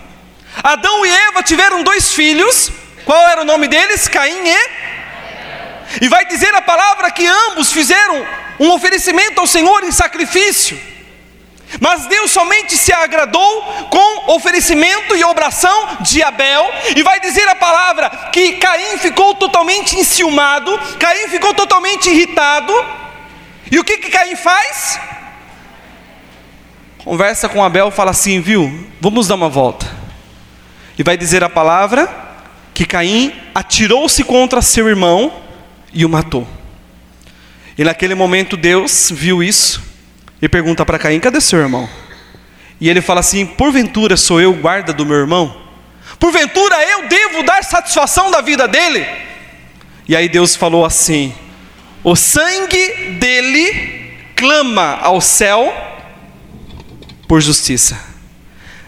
[0.62, 2.70] Adão e Eva tiveram dois filhos,
[3.06, 4.10] qual era o nome deles?
[4.10, 4.81] Caim e.
[6.00, 8.26] E vai dizer a palavra que ambos fizeram
[8.60, 10.80] um oferecimento ao Senhor em sacrifício.
[11.80, 17.56] Mas Deus somente se agradou com oferecimento e obração de Abel, e vai dizer a
[17.56, 22.74] palavra que Caim ficou totalmente enciumado, Caim ficou totalmente irritado,
[23.72, 25.00] e o que, que Caim faz?
[27.04, 28.88] Conversa com Abel, fala assim, viu?
[29.00, 29.90] Vamos dar uma volta.
[30.98, 32.10] E vai dizer a palavra
[32.74, 35.32] que Caim atirou-se contra seu irmão
[35.94, 36.48] e o matou.
[37.78, 39.82] E naquele momento Deus viu isso
[40.42, 41.90] e pergunta para Caim: cadê seu irmão?
[42.80, 45.62] E ele fala assim: porventura sou eu guarda do meu irmão?
[46.20, 49.06] Porventura eu devo dar satisfação da vida dele?
[50.08, 51.34] E aí Deus falou assim:
[52.04, 55.74] o sangue dele clama ao céu
[57.28, 58.12] por justiça.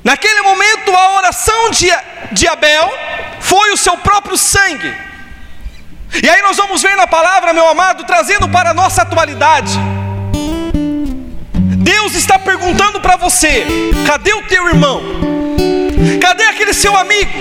[0.03, 1.87] Naquele momento, a oração de,
[2.33, 2.91] de Abel
[3.39, 4.93] foi o seu próprio sangue.
[6.21, 9.79] E aí nós vamos ver na palavra, meu amado, trazendo para a nossa atualidade.
[11.77, 13.65] Deus está perguntando para você:
[14.05, 15.01] cadê o teu irmão?
[16.21, 17.31] Cadê aquele seu amigo?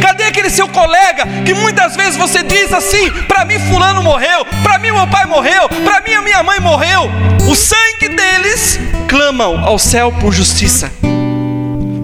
[0.00, 4.78] Cadê aquele seu colega que muitas vezes você diz assim: para mim fulano morreu, para
[4.78, 7.10] mim meu pai morreu, para mim a minha mãe morreu.
[7.48, 10.92] O sangue deles clamam ao céu por justiça.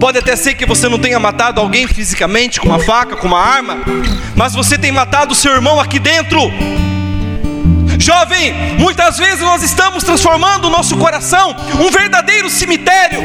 [0.01, 3.39] Pode até ser que você não tenha matado alguém fisicamente com uma faca, com uma
[3.39, 3.77] arma,
[4.35, 6.41] mas você tem matado seu irmão aqui dentro.
[7.99, 13.21] Jovem, muitas vezes nós estamos transformando o nosso coração um verdadeiro cemitério.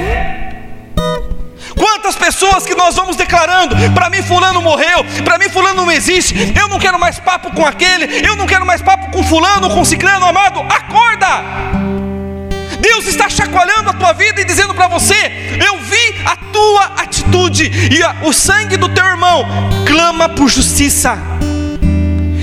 [1.78, 6.54] Quantas pessoas que nós vamos declarando, para mim fulano morreu, para mim fulano não existe,
[6.60, 9.86] eu não quero mais papo com aquele, eu não quero mais papo com fulano, com
[9.86, 11.85] ciclano, amado, acorda!
[12.96, 15.16] Deus está chacoalhando a tua vida e dizendo para você:
[15.68, 19.46] Eu vi a tua atitude, e a, o sangue do teu irmão
[19.86, 21.18] clama por justiça.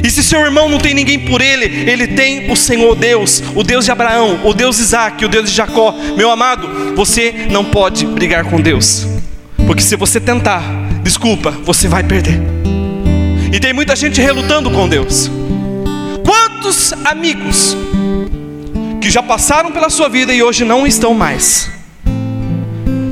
[0.04, 3.62] E se seu irmão não tem ninguém por ele, ele tem o Senhor Deus, o
[3.62, 5.94] Deus de Abraão, o Deus de Isaac, o Deus de Jacó.
[6.16, 9.06] Meu amado, você não pode brigar com Deus,
[9.66, 10.62] porque se você tentar,
[11.02, 12.38] desculpa, você vai perder.
[13.50, 15.30] E tem muita gente relutando com Deus.
[16.24, 17.74] Quantos amigos
[19.02, 21.68] que já passaram pela sua vida e hoje não estão mais?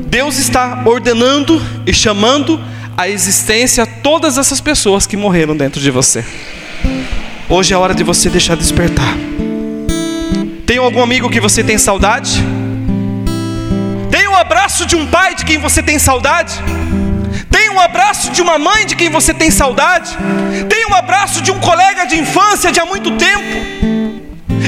[0.07, 2.59] Deus está ordenando e chamando
[2.97, 6.23] a existência todas essas pessoas que morreram dentro de você.
[7.49, 9.17] Hoje é a hora de você deixar despertar.
[10.65, 12.41] Tem algum amigo que você tem saudade?
[14.09, 16.53] Tem um abraço de um pai de quem você tem saudade?
[17.49, 20.17] Tem um abraço de uma mãe de quem você tem saudade?
[20.69, 23.80] Tem um abraço de um colega de infância de há muito tempo?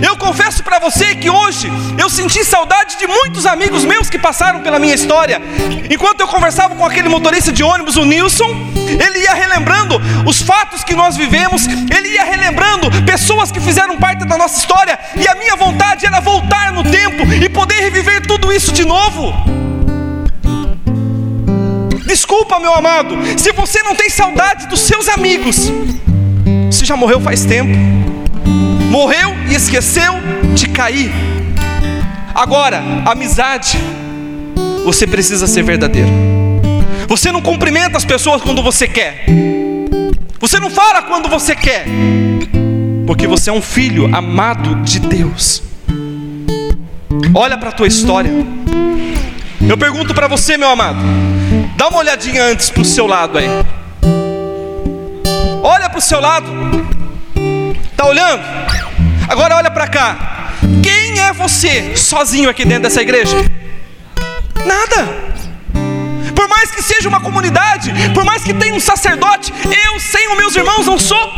[0.01, 4.61] Eu confesso para você que hoje eu senti saudade de muitos amigos meus que passaram
[4.61, 5.41] pela minha história.
[5.89, 8.55] Enquanto eu conversava com aquele motorista de ônibus, o Nilson,
[8.99, 14.25] ele ia relembrando os fatos que nós vivemos, ele ia relembrando pessoas que fizeram parte
[14.25, 18.51] da nossa história, e a minha vontade era voltar no tempo e poder reviver tudo
[18.51, 19.33] isso de novo.
[22.05, 25.71] Desculpa, meu amado, se você não tem saudade dos seus amigos,
[26.71, 28.12] você já morreu faz tempo
[28.93, 30.13] morreu e esqueceu
[30.53, 31.11] de cair.
[32.35, 33.79] Agora, amizade,
[34.85, 36.11] você precisa ser verdadeiro.
[37.07, 39.25] Você não cumprimenta as pessoas quando você quer.
[40.39, 41.87] Você não fala quando você quer.
[43.07, 45.63] Porque você é um filho amado de Deus.
[47.33, 48.31] Olha para a tua história.
[49.67, 50.99] Eu pergunto para você, meu amado.
[51.75, 53.47] Dá uma olhadinha antes para o seu lado aí.
[55.63, 57.02] Olha para o seu lado.
[58.03, 58.43] Tá olhando?
[59.29, 60.51] Agora olha para cá.
[60.83, 63.33] Quem é você sozinho aqui dentro dessa igreja?
[64.65, 65.07] Nada.
[66.35, 69.53] Por mais que seja uma comunidade, por mais que tenha um sacerdote,
[69.85, 71.33] eu sem os meus irmãos não sou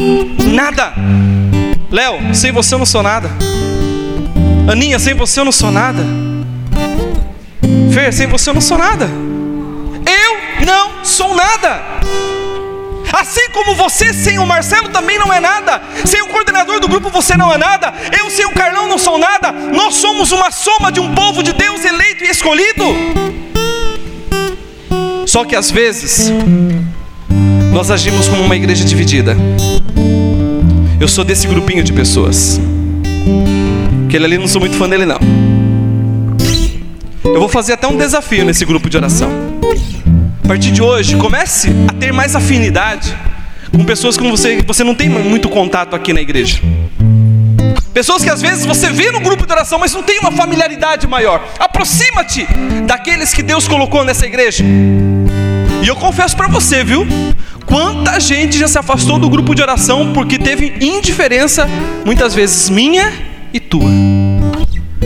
[0.56, 0.92] nada.
[1.92, 3.30] Léo, sem você eu não sou nada.
[4.68, 6.04] Aninha, sem você eu não sou nada.
[7.94, 9.06] Fer, sem você eu não sou nada.
[10.04, 11.80] Eu não sou nada.
[13.14, 17.10] Assim como você sem o Marcelo também não é nada, sem o coordenador do grupo
[17.10, 20.92] você não é nada, eu sem o Carlão não sou nada, nós somos uma soma
[20.92, 22.84] de um povo de Deus eleito e escolhido.
[25.26, 26.32] Só que às vezes,
[27.72, 29.36] nós agimos como uma igreja dividida.
[31.00, 32.60] Eu sou desse grupinho de pessoas.
[34.08, 35.20] Aquele ali não sou muito fã dele não.
[37.26, 39.30] Eu vou fazer até um desafio nesse grupo de oração.
[40.46, 43.18] A partir de hoje, comece a ter mais afinidade
[43.76, 46.60] com pessoas com você você não tem muito contato aqui na igreja.
[47.92, 51.08] Pessoas que às vezes você vê no grupo de oração, mas não tem uma familiaridade
[51.08, 51.44] maior.
[51.58, 52.46] Aproxima-te
[52.86, 54.64] daqueles que Deus colocou nessa igreja.
[55.82, 57.08] E eu confesso para você, viu?
[57.66, 61.68] Quanta gente já se afastou do grupo de oração porque teve indiferença,
[62.06, 63.12] muitas vezes minha
[63.52, 63.90] e tua.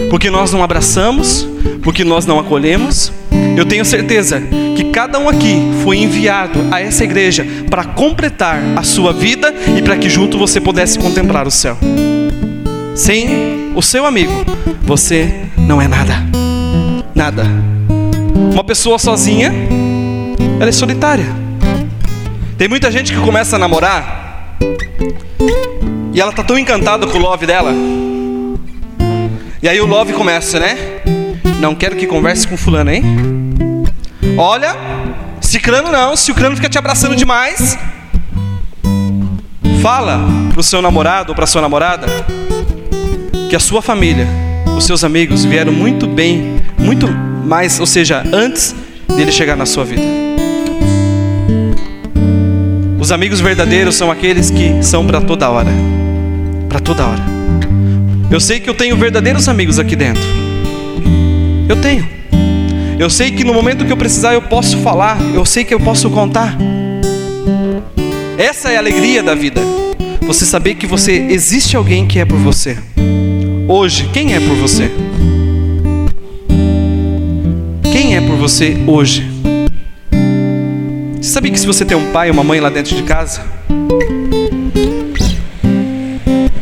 [0.10, 1.48] Porque nós não abraçamos,
[1.84, 3.12] porque nós não acolhemos.
[3.56, 4.42] Eu tenho certeza
[4.76, 9.82] que cada um aqui foi enviado a essa igreja para completar a sua vida e
[9.82, 11.78] para que junto você pudesse contemplar o céu.
[12.96, 14.34] Sem o seu amigo,
[14.82, 16.16] você não é nada.
[17.14, 17.44] Nada.
[18.54, 19.54] Uma pessoa sozinha,
[20.60, 21.26] ela é solitária.
[22.58, 24.58] Tem muita gente que começa a namorar
[26.14, 27.74] e ela tá tão encantada com o love dela.
[29.62, 30.78] E aí o love começa, né?
[31.60, 33.04] Não quero que converse com fulano, hein?
[34.38, 34.74] Olha,
[35.42, 37.78] ciclano não, se o crano fica te abraçando demais,
[39.82, 40.22] fala
[40.54, 42.08] pro seu namorado ou pra sua namorada
[43.50, 44.28] que a sua família,
[44.78, 47.08] os seus amigos vieram muito bem, muito
[47.44, 48.74] mais, ou seja, antes
[49.14, 50.04] dele chegar na sua vida.
[52.98, 55.72] Os amigos verdadeiros são aqueles que são para toda hora.
[56.70, 57.40] Para toda hora.
[58.32, 60.22] Eu sei que eu tenho verdadeiros amigos aqui dentro.
[61.68, 62.08] Eu tenho.
[63.00, 65.80] Eu sei que no momento que eu precisar eu posso falar, eu sei que eu
[65.80, 66.56] posso contar.
[68.38, 69.62] Essa é a alegria da vida.
[70.22, 72.78] Você saber que você existe alguém que é por você.
[73.68, 74.92] Hoje, quem é por você?
[77.92, 79.28] Quem é por você hoje?
[81.20, 83.42] Você sabia que se você tem um pai e uma mãe lá dentro de casa,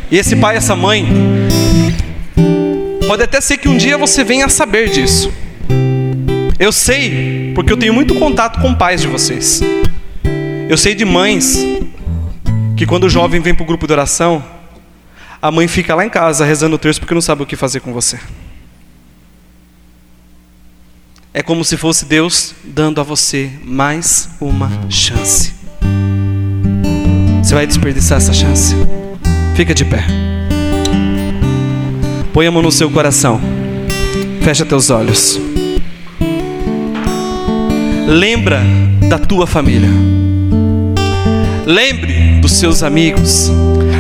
[0.10, 1.06] e esse pai e essa mãe,
[3.08, 5.32] pode até ser que um dia você venha a saber disso.
[6.60, 9.62] Eu sei, porque eu tenho muito contato com pais de vocês.
[10.70, 11.58] Eu sei de mães
[12.76, 14.44] que quando o jovem vem para o grupo de oração,
[15.42, 17.80] a mãe fica lá em casa rezando o terço porque não sabe o que fazer
[17.80, 18.20] com você.
[21.34, 25.54] É como se fosse Deus dando a você mais uma chance.
[27.42, 28.76] Você vai desperdiçar essa chance?
[29.56, 30.37] Fica de pé.
[32.38, 33.42] Põe a mão no seu coração.
[34.44, 35.40] Fecha teus olhos.
[38.06, 38.62] Lembra
[39.10, 39.90] da tua família.
[41.66, 43.50] Lembre dos seus amigos.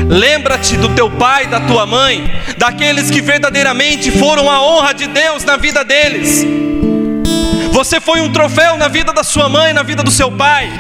[0.08, 5.44] Lembra-te do teu pai, da tua mãe, daqueles que verdadeiramente foram a honra de Deus
[5.44, 6.46] na vida deles.
[7.72, 10.72] Você foi um troféu na vida da sua mãe, na vida do seu pai.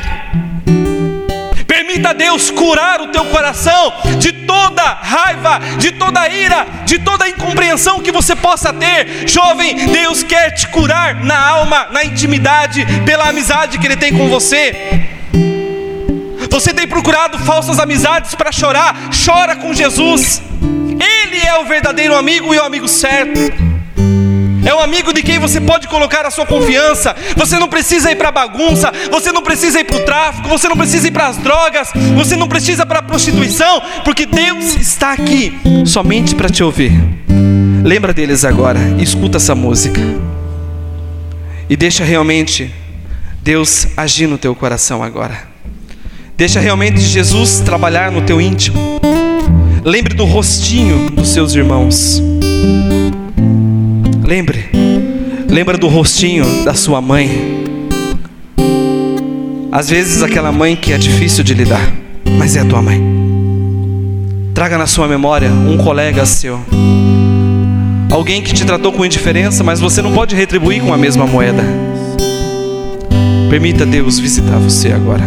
[1.98, 8.02] Permita Deus curar o teu coração de toda raiva, de toda ira, de toda incompreensão
[8.02, 9.28] que você possa ter.
[9.28, 14.30] Jovem, Deus quer te curar na alma, na intimidade, pela amizade que Ele tem com
[14.30, 15.08] você.
[16.52, 19.10] Você tem procurado falsas amizades para chorar?
[19.26, 20.42] Chora com Jesus.
[20.62, 23.77] Ele é o verdadeiro amigo e o amigo certo.
[24.68, 27.16] É um amigo de quem você pode colocar a sua confiança.
[27.38, 30.76] Você não precisa ir para bagunça, você não precisa ir para o tráfico, você não
[30.76, 35.58] precisa ir para as drogas, você não precisa para a prostituição, porque Deus está aqui
[35.86, 36.92] somente para te ouvir.
[37.82, 40.02] Lembra deles agora, escuta essa música
[41.70, 42.70] e deixa realmente
[43.42, 45.48] Deus agir no teu coração agora.
[46.36, 48.78] Deixa realmente Jesus trabalhar no teu íntimo.
[49.86, 52.22] Lembre do rostinho dos seus irmãos.
[54.28, 54.66] Lembre.
[55.50, 57.64] Lembra do rostinho da sua mãe.
[59.72, 61.94] Às vezes aquela mãe que é difícil de lidar,
[62.38, 63.02] mas é a tua mãe.
[64.54, 66.60] Traga na sua memória um colega seu.
[68.12, 71.64] Alguém que te tratou com indiferença, mas você não pode retribuir com a mesma moeda.
[73.50, 75.24] Permita Deus visitar você agora.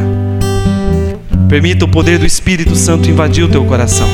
[1.48, 4.06] Permita o poder do Espírito Santo invadir o teu coração.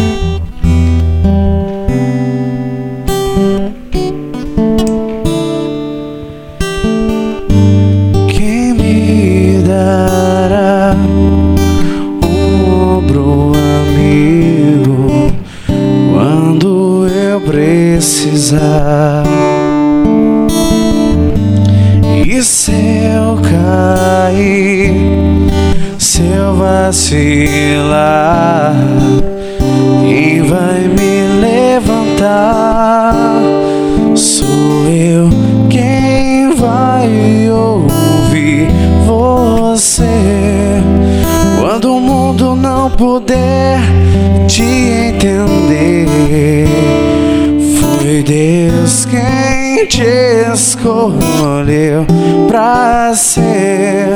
[49.87, 52.07] Te escolheu escolheu
[52.49, 54.09] pra ser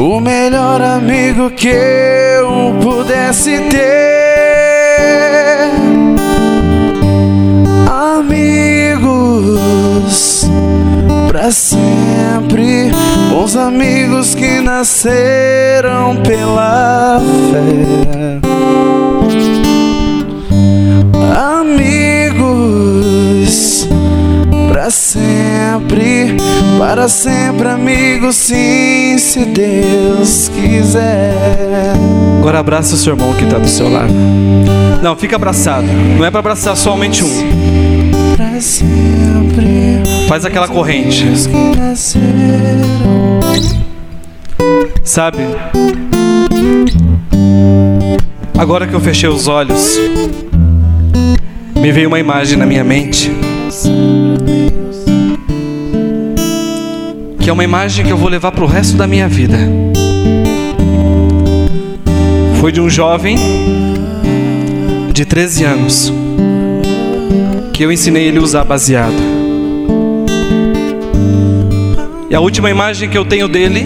[0.00, 3.80] o melhor amigo que eu pudesse ter.
[8.18, 9.60] Amigos
[11.28, 12.90] pra sempre,
[13.30, 17.20] bons amigos que nasceram pela
[17.50, 18.40] fé.
[24.90, 26.36] Sempre,
[26.78, 31.94] para sempre, amigos, sim, se Deus quiser.
[32.38, 34.12] Agora abraça o seu irmão que está do seu lado.
[35.02, 35.86] Não, fica abraçado.
[36.18, 37.80] Não é para abraçar somente um.
[40.28, 41.24] Faz aquela corrente.
[45.02, 45.38] Sabe?
[48.56, 49.98] Agora que eu fechei os olhos,
[51.74, 53.30] me veio uma imagem na minha mente.
[57.50, 59.58] É uma imagem que eu vou levar para o resto da minha vida.
[62.60, 63.36] Foi de um jovem
[65.12, 66.12] de 13 anos
[67.72, 69.16] que eu ensinei ele a usar baseado.
[72.30, 73.84] E a última imagem que eu tenho dele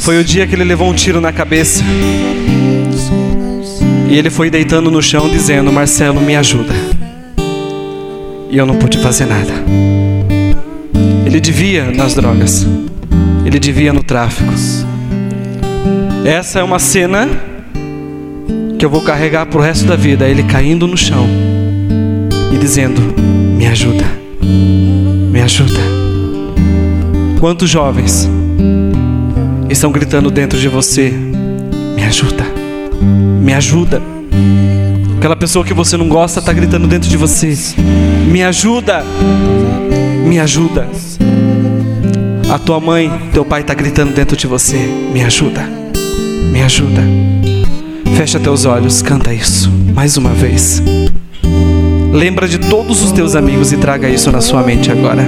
[0.00, 1.82] foi o dia que ele levou um tiro na cabeça.
[4.10, 6.74] E ele foi deitando no chão dizendo: Marcelo, me ajuda.
[8.50, 9.97] E eu não pude fazer nada.
[11.28, 12.66] Ele devia nas drogas.
[13.44, 14.50] Ele devia no tráfico.
[16.24, 17.28] Essa é uma cena
[18.78, 20.26] que eu vou carregar pro resto da vida.
[20.26, 21.28] Ele caindo no chão
[22.50, 23.02] e dizendo:
[23.58, 24.06] Me ajuda,
[24.40, 25.80] me ajuda.
[27.38, 28.26] Quantos jovens
[29.68, 31.12] estão gritando dentro de você:
[31.94, 32.46] Me ajuda,
[33.42, 34.00] me ajuda.
[35.18, 37.54] Aquela pessoa que você não gosta está gritando dentro de você:
[38.26, 39.04] Me ajuda,
[40.28, 40.86] me ajuda.
[42.50, 44.76] A tua mãe, teu pai está gritando dentro de você:
[45.12, 45.62] Me ajuda,
[46.52, 47.02] me ajuda.
[48.16, 50.82] Fecha teus olhos, canta isso mais uma vez.
[52.12, 55.24] Lembra de todos os teus amigos e traga isso na sua mente agora.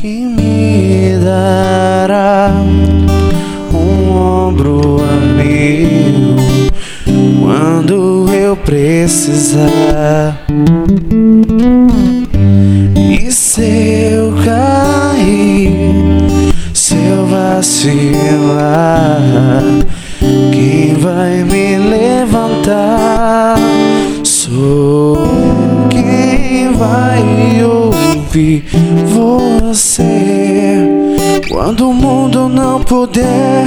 [0.00, 2.52] Quem me dará
[3.72, 4.91] um ombro
[9.02, 10.38] precisar?
[12.94, 15.72] E se eu cair,
[16.72, 19.20] se eu vacilar,
[20.52, 23.56] quem vai me levantar?
[24.22, 25.18] Sou
[25.90, 28.64] quem vai ouvir
[29.06, 30.86] você
[31.50, 33.66] quando o mundo não puder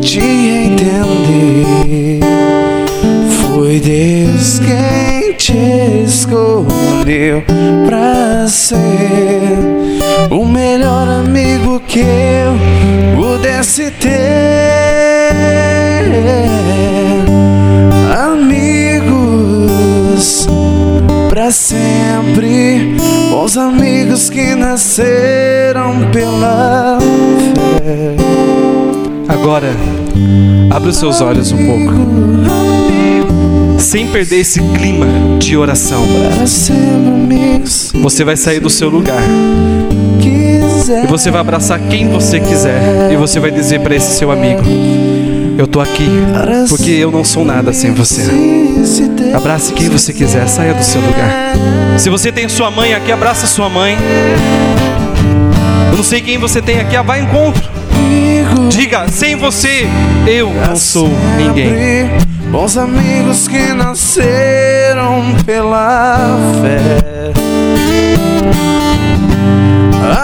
[0.00, 1.07] te entender.
[7.08, 7.42] Escolheu
[7.86, 9.58] pra ser
[10.30, 12.54] o melhor amigo que eu
[13.16, 14.10] pudesse ter.
[18.30, 19.56] Amigos
[21.30, 22.94] pra sempre,
[23.30, 26.98] bons amigos que nasceram pela
[27.78, 28.16] fé.
[29.28, 29.70] Agora,
[30.70, 31.92] abre os seus olhos um pouco,
[33.78, 35.06] sem perder esse clima
[35.38, 36.04] de oração.
[38.02, 39.22] Você vai sair do seu lugar
[41.02, 44.62] e você vai abraçar quem você quiser e você vai dizer para esse seu amigo:
[45.56, 46.08] Eu tô aqui
[46.68, 48.22] porque eu não sou nada sem você.
[49.34, 51.54] Abrace quem você quiser, saia do seu lugar.
[51.98, 53.96] Se você tem sua mãe aqui, abraça sua mãe.
[55.90, 57.68] Eu não sei quem você tem aqui, ah, vai encontro.
[58.70, 59.86] Diga, sem você
[60.26, 61.72] eu não sou ninguém.
[62.50, 66.18] Bons amigos que nasceram pela
[66.62, 67.32] fé.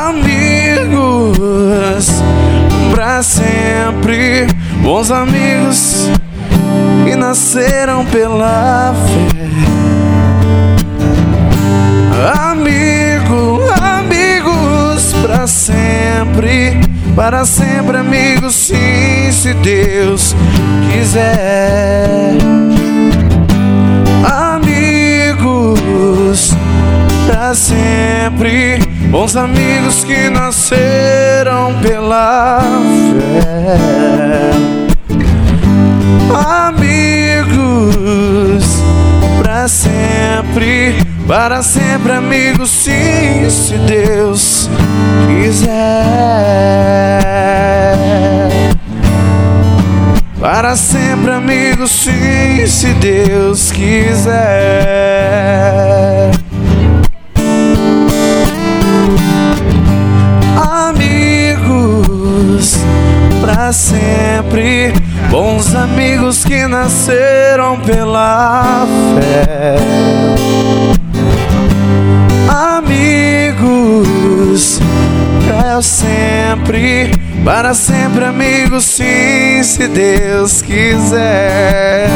[0.09, 1.37] Amigos
[2.91, 4.47] pra sempre.
[4.83, 6.09] Bons amigos
[7.05, 9.35] que nasceram pela fé.
[12.51, 16.81] Amigo, amigos pra sempre,
[17.15, 20.35] para sempre, amigos, sim, se Deus
[20.91, 22.35] quiser.
[24.25, 25.81] Amigos
[27.27, 28.79] pra sempre,
[29.11, 32.61] bons amigos que nasceram pela
[33.12, 33.79] fé.
[36.69, 37.55] Amigos
[39.41, 40.97] pra sempre,
[41.27, 44.68] para sempre, amigos, sim, se Deus
[45.27, 46.45] quiser.
[50.45, 54.35] para sempre amigos, sim, se Deus quiser.
[60.87, 62.77] Amigos
[63.41, 64.93] para sempre,
[65.31, 69.77] bons amigos que nasceram pela fé.
[72.55, 73.70] Amigos
[75.46, 77.11] para sempre
[77.44, 82.09] para sempre, amigos, sim, se Deus quiser.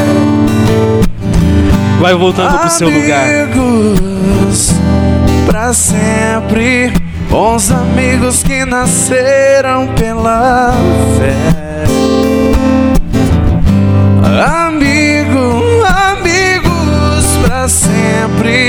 [2.01, 3.29] Vai voltando pro seu lugar.
[3.29, 4.71] Amigos,
[5.47, 6.95] para sempre,
[7.29, 10.73] bons amigos que nasceram pela
[11.19, 11.85] fé.
[14.67, 18.68] Amigo, amigos, para sempre,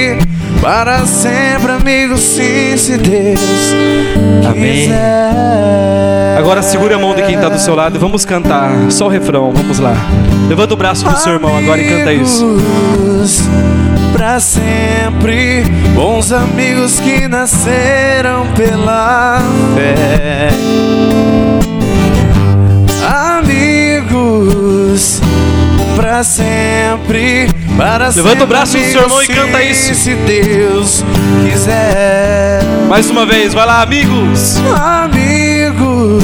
[0.62, 3.40] para sempre, amigos, sim, se Deus
[4.50, 4.84] Amém.
[4.84, 6.38] quiser.
[6.38, 8.72] Agora segure a mão de quem está do seu lado e vamos cantar.
[8.90, 9.96] Só o refrão, vamos lá.
[10.48, 12.44] Levanta o braço do seu irmão agora e canta isso.
[12.44, 13.42] Amigos,
[14.14, 19.40] Pra sempre, bons amigos que nasceram pela
[19.76, 20.50] fé.
[23.90, 25.22] Amigos,
[25.96, 27.48] pra sempre,
[27.80, 28.10] para.
[28.10, 29.96] Levanta o braço do seu irmão e canta isso.
[29.96, 31.06] Se Deus
[31.50, 32.60] quiser.
[32.90, 34.58] Mais uma vez, vai lá, amigos.
[34.76, 36.18] Amigos,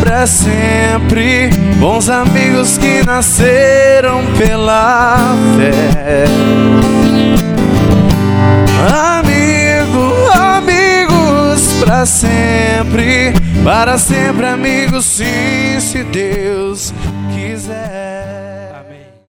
[0.00, 6.24] pra sempre, bons amigos que nasceram pela fé.
[9.18, 13.32] Amigo, amigos, pra sempre,
[13.64, 16.94] para sempre, amigos, sim, se Deus
[17.34, 18.13] quiser.